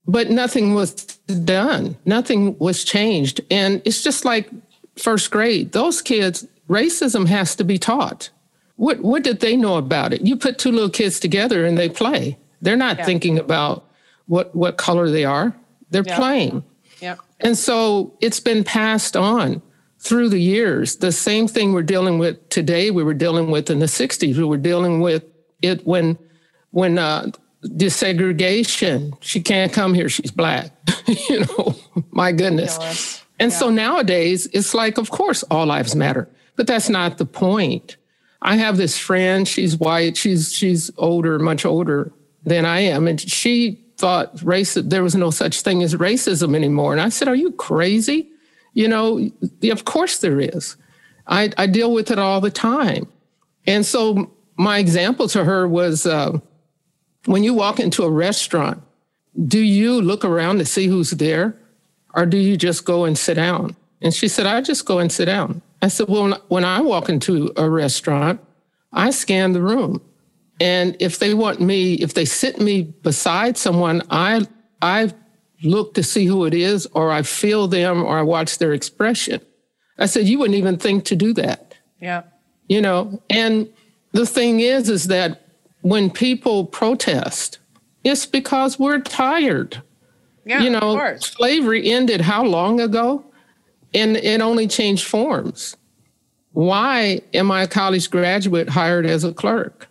[0.06, 3.42] But nothing was done, nothing was changed.
[3.52, 4.50] And it's just like
[4.98, 5.72] first grade.
[5.72, 8.30] Those kids, racism has to be taught.
[8.76, 10.22] What, what did they know about it?
[10.22, 12.38] You put two little kids together and they play.
[12.62, 13.06] They're not yeah.
[13.06, 13.86] thinking about
[14.26, 15.56] what, what color they are,
[15.90, 16.18] they're yeah.
[16.18, 16.64] playing.
[17.40, 19.62] And so it's been passed on
[20.00, 20.98] through the years.
[20.98, 24.38] The same thing we're dealing with today, we were dealing with in the 60s.
[24.38, 25.24] We were dealing with
[25.62, 26.18] it when,
[26.72, 27.32] when uh,
[27.64, 30.72] desegregation, she can't come here, she's black.
[31.30, 31.76] you know,
[32.12, 33.24] my goodness.
[33.40, 33.58] And yeah.
[33.58, 37.98] so nowadays, it's like, of course, all lives matter, but that's not the point.
[38.42, 42.14] I have this friend, she's white, she's she's older, much older
[42.46, 46.94] than I am, and she thought race there was no such thing as racism anymore.
[46.94, 48.30] And I said, Are you crazy?
[48.74, 49.30] You know,
[49.64, 50.78] of course there is.
[51.28, 53.08] I, I deal with it all the time.
[53.68, 56.40] And so my example to her was uh,
[57.26, 58.82] when you walk into a restaurant,
[59.46, 61.56] do you look around to see who's there
[62.16, 63.76] or do you just go and sit down?
[64.02, 65.62] And she said, I just go and sit down.
[65.82, 68.40] I said, Well, when I walk into a restaurant,
[68.92, 70.02] I scan the room.
[70.60, 74.46] And if they want me, if they sit me beside someone, I
[74.82, 75.12] I
[75.64, 79.42] look to see who it is, or I feel them, or I watch their expression.
[79.98, 81.76] I said, you wouldn't even think to do that.
[82.02, 82.24] Yeah.
[82.68, 83.70] You know, and
[84.14, 85.42] the thing is, is that
[85.82, 87.60] when people protest,
[88.04, 89.82] it's because we're tired.
[90.46, 93.26] Yeah, you know, slavery ended how long ago?
[93.94, 95.76] And it only changed forms.
[96.54, 99.89] Why am I a college graduate hired as a clerk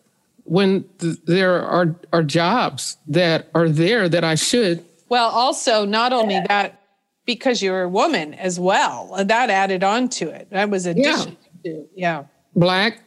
[0.49, 6.13] when th- there are, are jobs that are there that I should well, also, not
[6.13, 6.83] only that,
[7.25, 10.49] because you're a woman as well, uh, that added on to it.
[10.51, 11.73] That was addition yeah.
[11.73, 12.25] to, yeah.
[12.55, 13.01] Black,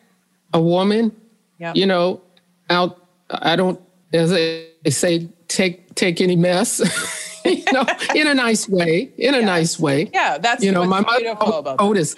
[0.53, 1.15] a woman,
[1.59, 1.73] yeah.
[1.75, 2.21] you know,
[2.69, 3.79] out, I don't,
[4.13, 6.81] as they say, take, take any mess.
[7.45, 7.85] you know,
[8.15, 10.09] in a nice way, in a nice way.
[10.13, 12.15] Yeah, that's you know, my mother told us.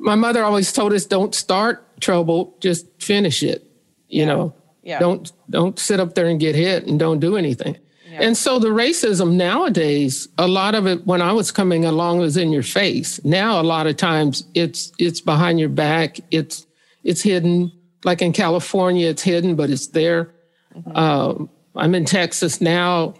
[0.00, 3.67] My mother always told us, "Don't start trouble, just finish it."
[4.08, 4.26] You yeah.
[4.26, 4.98] know, yeah.
[4.98, 7.76] don't don't sit up there and get hit and don't do anything.
[8.20, 12.36] And so the racism nowadays, a lot of it when I was coming along was
[12.36, 13.22] in your face.
[13.24, 16.18] Now a lot of times it's it's behind your back.
[16.30, 16.66] It's
[17.04, 17.72] it's hidden.
[18.04, 20.34] Like in California, it's hidden, but it's there.
[20.74, 20.92] Mm-hmm.
[20.94, 21.46] Uh,
[21.76, 23.14] I'm in Texas now.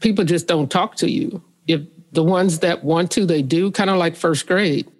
[0.00, 1.42] People just don't talk to you.
[1.66, 4.90] If the ones that want to, they do, kind of like first grade.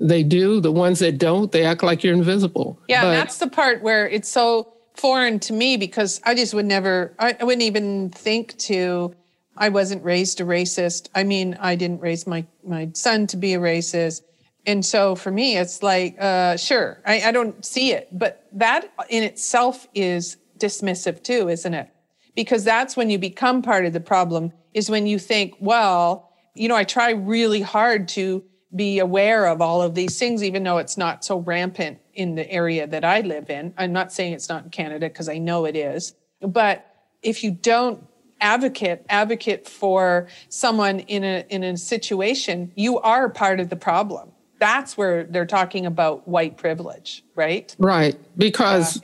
[0.00, 0.60] They do.
[0.60, 2.78] The ones that don't, they act like you're invisible.
[2.88, 6.66] Yeah, but, that's the part where it's so foreign to me because I just would
[6.66, 9.14] never, I, I wouldn't even think to,
[9.56, 11.08] I wasn't raised a racist.
[11.14, 14.22] I mean, I didn't raise my, my son to be a racist.
[14.66, 18.08] And so for me, it's like, uh, sure, I, I don't see it.
[18.12, 21.88] But that in itself is dismissive too, isn't it?
[22.34, 26.68] Because that's when you become part of the problem, is when you think, well, you
[26.68, 28.42] know, I try really hard to
[28.74, 32.50] be aware of all of these things, even though it's not so rampant in the
[32.50, 33.72] area that I live in.
[33.78, 36.14] I'm not saying it's not in Canada because I know it is.
[36.40, 36.86] But
[37.22, 38.06] if you don't
[38.40, 44.30] advocate advocate for someone in a in a situation, you are part of the problem.
[44.58, 47.74] That's where they're talking about white privilege, right?
[47.78, 48.16] Right.
[48.36, 48.96] Because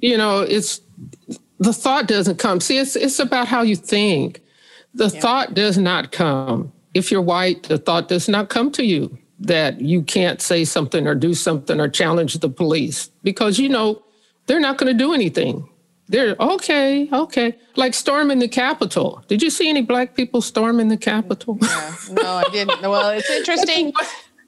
[0.00, 0.10] yeah.
[0.10, 0.80] you know, it's
[1.58, 2.60] the thought doesn't come.
[2.60, 4.42] See, it's it's about how you think.
[4.94, 5.20] The yeah.
[5.20, 9.80] thought does not come if you're white, the thought does not come to you that
[9.80, 14.02] you can't say something or do something or challenge the police because you know
[14.46, 15.68] they're not going to do anything.
[16.08, 17.56] They're okay, okay.
[17.76, 19.22] Like storming the Capitol.
[19.28, 21.58] Did you see any black people storming the Capitol?
[21.62, 22.80] Yeah, no, I didn't.
[22.82, 23.92] Well, it's interesting.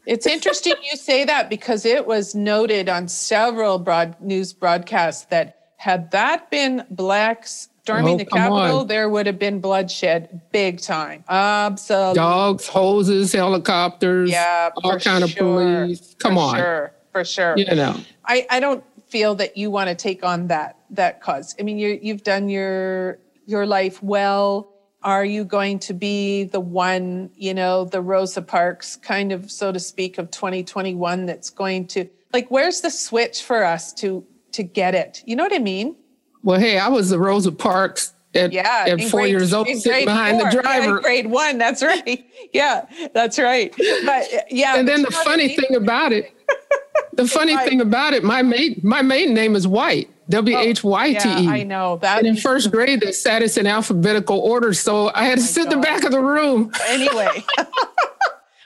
[0.07, 5.69] It's interesting you say that because it was noted on several broad news broadcasts that
[5.77, 8.86] had that been blacks storming oh, the Capitol, on.
[8.86, 11.24] there would have been bloodshed big time.
[11.28, 12.14] Absolutely.
[12.14, 15.28] Dogs, hoses, helicopters, yeah, all kind sure.
[15.28, 16.14] of police.
[16.18, 16.55] Come on.
[16.55, 16.62] for on.
[16.62, 17.55] Sure, for sure.
[17.57, 17.97] You know.
[18.24, 21.55] I, I don't feel that you want to take on that that cause.
[21.59, 24.72] I mean, you you've done your your life well.
[25.03, 29.72] Are you going to be the one, you know, the Rosa Parks kind of, so
[29.72, 34.62] to speak, of 2021 that's going to like where's the switch for us to to
[34.62, 35.22] get it?
[35.26, 35.97] You know what I mean?
[36.43, 40.05] Well, hey, I was the Rosa Parks at, yeah, at four grade, years old, sitting
[40.05, 40.51] behind four.
[40.51, 40.97] the driver.
[40.97, 42.26] Yeah, grade one, that's right.
[42.53, 43.72] Yeah, that's right.
[44.05, 44.76] But yeah.
[44.76, 46.34] And then the funny thing about it,
[47.12, 50.11] the funny I- thing about it, my maiden my maiden name is Whyte.
[50.30, 51.43] W oh, H Y T E.
[51.43, 52.18] Yeah, I know that.
[52.18, 55.47] And in first grade, they sat us in alphabetical order, so I had to oh
[55.47, 56.72] sit in the back of the room.
[56.86, 57.45] anyway.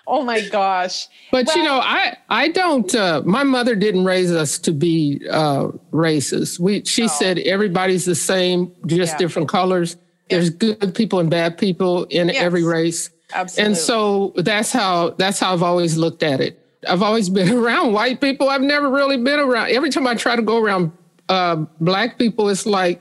[0.07, 1.09] oh my gosh.
[1.33, 2.93] But you know, I I don't.
[2.95, 6.59] Uh, my mother didn't raise us to be uh, racist.
[6.59, 9.19] We she said everybody's the same, just Yeah.
[9.19, 9.97] different colors.
[10.31, 12.43] There's good people and bad people in Yes.
[12.43, 13.67] every race, Absolutely.
[13.67, 16.59] and so that's how that's how I've always looked at it.
[16.89, 18.49] I've always been around white people.
[18.49, 19.71] I've never really been around.
[19.71, 20.93] Every time I try to go around
[21.29, 23.01] uh, black people, it's like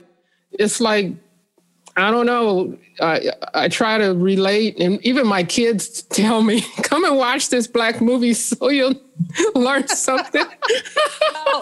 [0.52, 1.12] it's like
[1.96, 2.76] I don't know.
[3.00, 7.66] I, I try to relate, and even my kids tell me, "Come and watch this
[7.66, 9.00] black movie, so you'll
[9.54, 10.44] learn something."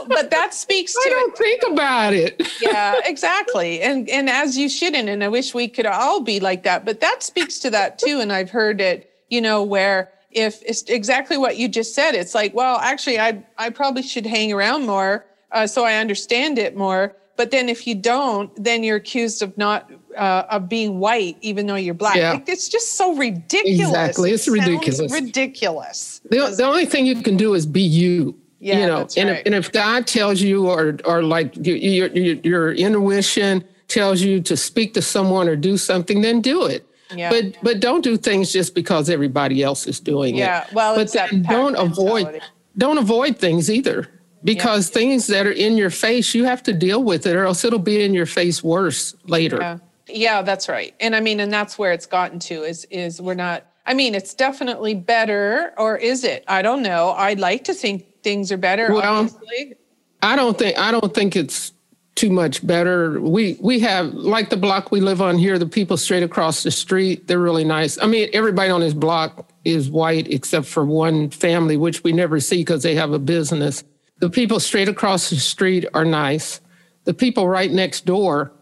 [0.08, 2.42] But that speaks I to don't think about it.
[2.60, 3.82] yeah, exactly.
[3.82, 5.08] And and as you shouldn't.
[5.08, 6.84] And I wish we could all be like that.
[6.84, 8.20] But that speaks to that too.
[8.20, 12.34] And I've heard it, you know, where if it's exactly what you just said, it's
[12.34, 16.76] like, well, actually, I I probably should hang around more uh, so I understand it
[16.76, 17.14] more.
[17.36, 21.66] But then if you don't, then you're accused of not uh, of being white, even
[21.66, 22.16] though you're black.
[22.16, 22.32] Yeah.
[22.32, 23.88] Like, it's just so ridiculous.
[23.88, 24.30] Exactly.
[24.32, 25.12] It's sounds ridiculous.
[25.12, 26.20] Ridiculous.
[26.30, 28.38] The, the only thing you can do is be you.
[28.58, 32.06] Yeah, you know, and if, and if God tells you, or or like your, your
[32.44, 36.86] your intuition tells you to speak to someone or do something, then do it.
[37.12, 37.30] Yeah.
[37.30, 40.66] But but don't do things just because everybody else is doing Yeah, it.
[40.68, 40.74] Yeah.
[40.74, 42.40] Well, but it's that then don't avoid
[42.78, 44.08] don't avoid things either.
[44.44, 47.64] Because things that are in your face, you have to deal with it, or else
[47.64, 49.58] it'll be in your face worse later.
[49.60, 49.78] Yeah.
[50.08, 50.94] Yeah, that's right.
[51.00, 54.14] And I mean, and that's where it's gotten to is is we're not I mean,
[54.14, 56.44] it's definitely better, or is it?
[56.46, 57.10] I don't know.
[57.12, 59.74] I'd like to think things are better, Well, obviously.
[60.22, 61.72] I don't think I don't think it's
[62.14, 63.20] too much better.
[63.20, 65.58] We we have like the block we live on here.
[65.58, 67.98] The people straight across the street, they're really nice.
[68.00, 72.38] I mean, everybody on this block is white except for one family, which we never
[72.38, 73.82] see because they have a business.
[74.22, 76.60] The people straight across the street are nice.
[77.06, 78.52] The people right next door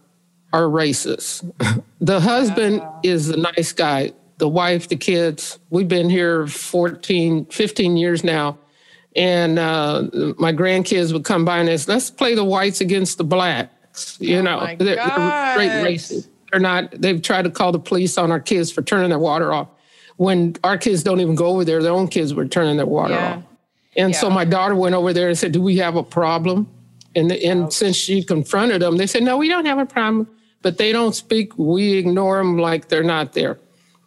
[0.55, 1.53] are racist.
[2.01, 4.13] the husband is a nice guy.
[4.39, 5.59] The wife, the kids.
[5.69, 8.57] We've been here 14, 15 years now.
[9.15, 10.05] And uh,
[10.39, 14.17] my grandkids would come by and say, let's play the whites against the blacks.
[14.19, 16.11] You know, Oh my they're, they're great gosh.
[16.51, 19.53] They're not, they've tried to call the police on our kids for turning their water
[19.53, 19.69] off.
[20.17, 23.13] When our kids don't even go over there, their own kids were turning their water
[23.13, 23.35] Yeah.
[23.37, 23.43] off.
[23.97, 26.69] And so my daughter went over there and said, Do we have a problem?
[27.17, 27.69] And, the, and oh.
[27.71, 30.29] since she confronted them, they said, No, we don't have a problem.
[30.63, 31.57] But they don't speak.
[31.59, 33.59] We ignore them like they're not there.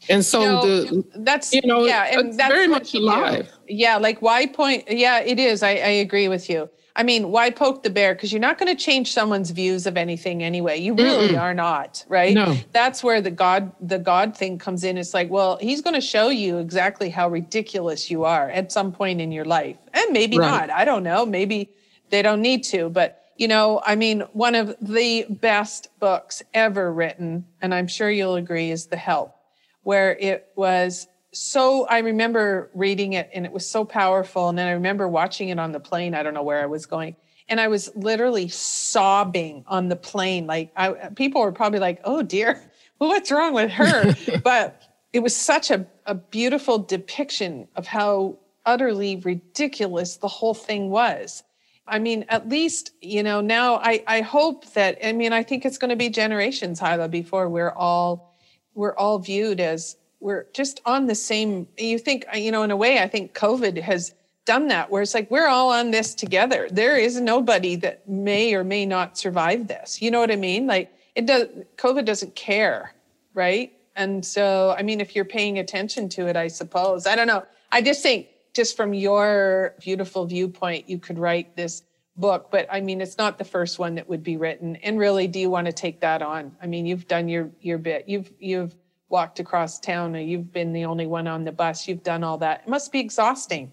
[0.09, 3.05] And so No, the, that's you know, yeah, and that's very much you do.
[3.05, 3.51] alive.
[3.67, 4.83] Yeah, like why point?
[4.89, 5.63] Yeah, it is.
[5.63, 6.69] I, I agree with you.
[6.95, 8.13] I mean, why poke the bear?
[8.13, 10.79] Because you're not going to change someone's views of anything anyway.
[10.79, 12.35] You really are not, right?
[12.35, 12.55] No.
[12.71, 14.97] That's where the God the God thing comes in.
[14.97, 18.91] It's like, well, he's going to show you exactly how ridiculous you are at some
[18.91, 20.47] point in your life, and maybe Right.
[20.47, 20.69] not.
[20.69, 21.25] I don't know.
[21.25, 21.69] Maybe
[22.11, 26.93] they don't need to, but you know, I mean, one of the best books ever
[26.93, 29.35] written, and I'm sure you'll agree, is The Help
[29.83, 34.49] where it was so I remember reading it and it was so powerful.
[34.49, 36.13] And then I remember watching it on the plane.
[36.13, 37.15] I don't know where I was going.
[37.49, 40.47] And I was literally sobbing on the plane.
[40.47, 42.61] Like I, people were probably like, oh dear,
[42.99, 44.15] well, what's wrong with her?
[44.43, 44.81] but
[45.11, 51.43] it was such a, a beautiful depiction of how utterly ridiculous the whole thing was.
[51.85, 55.65] I mean, at least, you know, now I, I hope that, I mean, I think
[55.65, 58.37] it's going to be generations, Hila, before we're all,
[58.73, 62.71] we're all viewed as we're just on the same, you think, uh, you know, in
[62.71, 64.15] a way, I think COVID has
[64.45, 66.67] done that where it's like, we're all on this together.
[66.71, 70.01] There is nobody that may or may not survive this.
[70.01, 70.65] You know what I mean?
[70.65, 71.47] Like it does,
[71.77, 72.93] COVID doesn't care.
[73.33, 73.73] Right.
[73.95, 77.43] And so, I mean, if you're paying attention to it, I suppose, I don't know.
[77.71, 81.83] I just think just from your beautiful viewpoint, you could write this
[82.15, 84.75] book, but I mean, it's not the first one that would be written.
[84.77, 86.55] And really, do you want to take that on?
[86.61, 88.07] I mean, you've done your your bit.
[88.07, 88.75] You've you've
[89.13, 91.87] walked across town, or you've been the only one on the bus.
[91.87, 92.63] You've done all that.
[92.65, 93.71] It must be exhausting.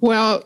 [0.00, 0.42] Well,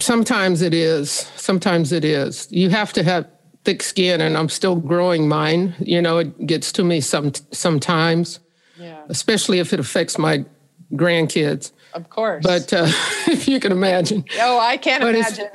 [0.00, 1.10] sometimes it is.
[1.36, 2.46] Sometimes it is.
[2.50, 3.26] You have to have
[3.64, 5.74] thick skin, and I'm still growing mine.
[5.80, 8.38] You know, it gets to me some sometimes,
[8.78, 10.44] Yeah, especially if it affects my
[10.92, 11.72] grandkids.
[11.94, 12.44] of course.
[12.46, 12.86] But uh,
[13.26, 15.48] if you can imagine, Oh, I can't But imagine.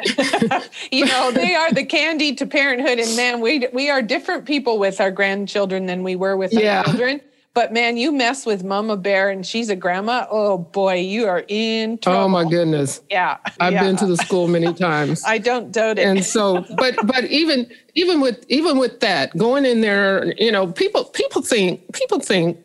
[0.92, 4.78] you know, they are the candy to parenthood, and man, we we are different people
[4.78, 6.80] with our grandchildren than we were with Yeah.
[6.80, 7.22] our children.
[7.54, 10.26] But man, you mess with Mama Bear, and she's a grandma.
[10.32, 12.20] Oh boy, you are in trouble.
[12.22, 13.84] oh my goodness, Yeah, I've yeah.
[13.84, 15.22] been to the school many times.
[15.26, 16.04] I don't doubt it.
[16.08, 20.68] and so but but even even with even with that going in there you know
[20.68, 22.58] people people think people think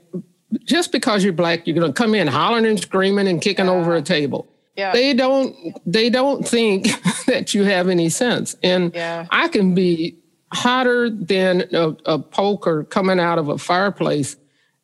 [0.64, 3.96] just because you're black you're going to come in hollering and screaming and kicking over
[3.96, 4.92] a table Yeah.
[4.92, 6.86] They don't they don't think
[7.26, 8.54] that you have any sense.
[8.62, 9.26] And Yeah.
[9.30, 10.16] I can be
[10.52, 14.36] hotter than a, a poker coming out of a fireplace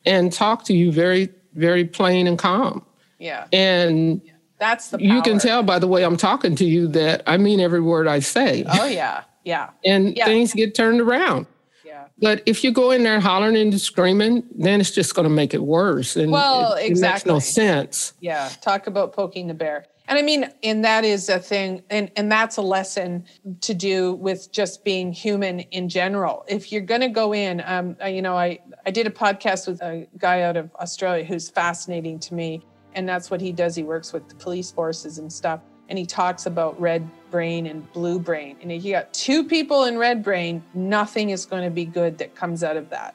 [0.04, 2.84] and talk to you very, very plain and calm.
[3.18, 3.46] Yeah.
[3.52, 4.20] And
[4.58, 7.60] That's the you can tell by the way I'm talking to you that I mean
[7.60, 8.64] every word I say.
[8.66, 9.24] Oh yeah.
[9.44, 9.70] Yeah.
[9.84, 10.24] and yeah.
[10.24, 11.46] things get turned around.
[11.84, 12.06] Yeah.
[12.18, 15.52] But if you go in there hollering and screaming, then it's just going to make
[15.54, 16.16] it worse.
[16.16, 17.32] And Well, it, it exactly.
[17.32, 18.12] makes no sense.
[18.20, 19.86] Yeah, talk about poking the bear.
[20.08, 23.24] And I mean, and that is a thing, and, and that's a lesson
[23.60, 26.44] to do with just being human in general.
[26.48, 29.80] If you're going to go in, um, you know, I, I did a podcast with
[29.80, 32.62] a guy out of Australia who's fascinating to me.
[32.94, 33.74] And that's what he does.
[33.74, 35.60] He works with the police forces and stuff.
[35.88, 38.56] And he talks about red brain and blue brain.
[38.60, 42.18] And if you got two people in red brain, nothing is going to be good
[42.18, 43.14] that comes out of that.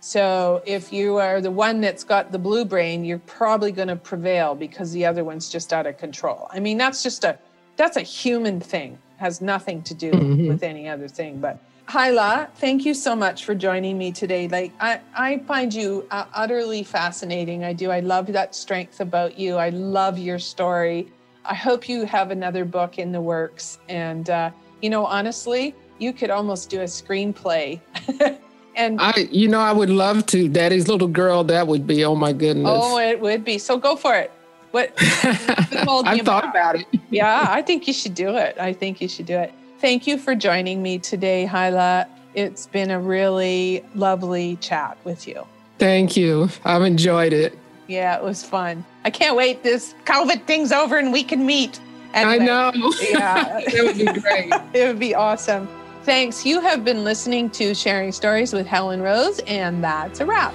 [0.00, 3.96] So if you are the one that's got the blue brain, you're probably going to
[3.96, 6.48] prevail because the other one's just out of control.
[6.50, 7.38] I mean, that's just a
[7.76, 8.98] that's a human thing.
[9.18, 10.10] Has nothing to do
[10.48, 11.40] with any other thing.
[11.40, 14.48] But Hila, thank you so much for joining me today.
[14.48, 17.64] Like I, I find you uh, utterly fascinating.
[17.64, 17.90] I do.
[17.90, 19.56] I love that strength about you.
[19.56, 21.08] I love your story.
[21.44, 23.78] I hope you have another book in the works.
[23.88, 27.80] And uh, you know, honestly, you could almost do a screenplay.
[28.80, 30.48] and I, you know, I would love to.
[30.48, 32.66] Daddy's little girl, that would be, oh my goodness.
[32.66, 33.58] Oh, it would be.
[33.58, 34.32] So go for it.
[34.70, 34.92] What?
[34.96, 36.86] what's holding you I've thought about it.
[37.10, 38.56] Yeah, I think you should do it.
[38.58, 39.52] I think you should do it.
[39.80, 42.06] Thank you for joining me today, Hila.
[42.34, 45.44] It's been a really lovely chat with you.
[45.78, 46.48] Thank you.
[46.64, 47.58] I've enjoyed it.
[47.88, 48.84] Yeah, it was fun.
[49.04, 49.62] I can't wait.
[49.62, 51.80] This COVID thing's over and we can meet.
[52.14, 52.72] I know.
[53.00, 53.58] Yeah.
[53.62, 54.52] it would be great.
[54.72, 55.68] it would be awesome.
[56.04, 56.46] Thanks.
[56.46, 60.54] You have been listening to Sharing Stories with Helen Rose, and that's a wrap.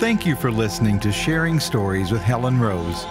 [0.00, 3.04] Thank you for listening to Sharing Stories with Helen Rose.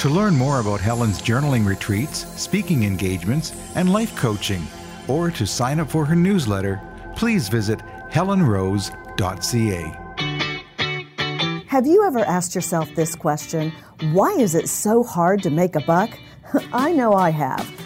[0.00, 4.64] To learn more about Helen's journaling retreats, speaking engagements, and life coaching,
[5.08, 6.80] or to sign up for her newsletter,
[7.16, 8.92] please visit helenrose.ca.
[11.66, 13.72] Have you ever asked yourself this question?
[14.12, 16.16] Why is it so hard to make a buck?
[16.72, 17.85] I know I have.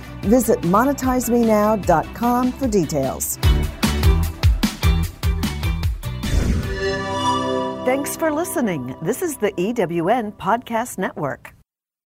[0.21, 3.37] Visit monetizemenow.com for details.
[7.85, 8.95] Thanks for listening.
[9.01, 11.53] This is the EWN Podcast Network.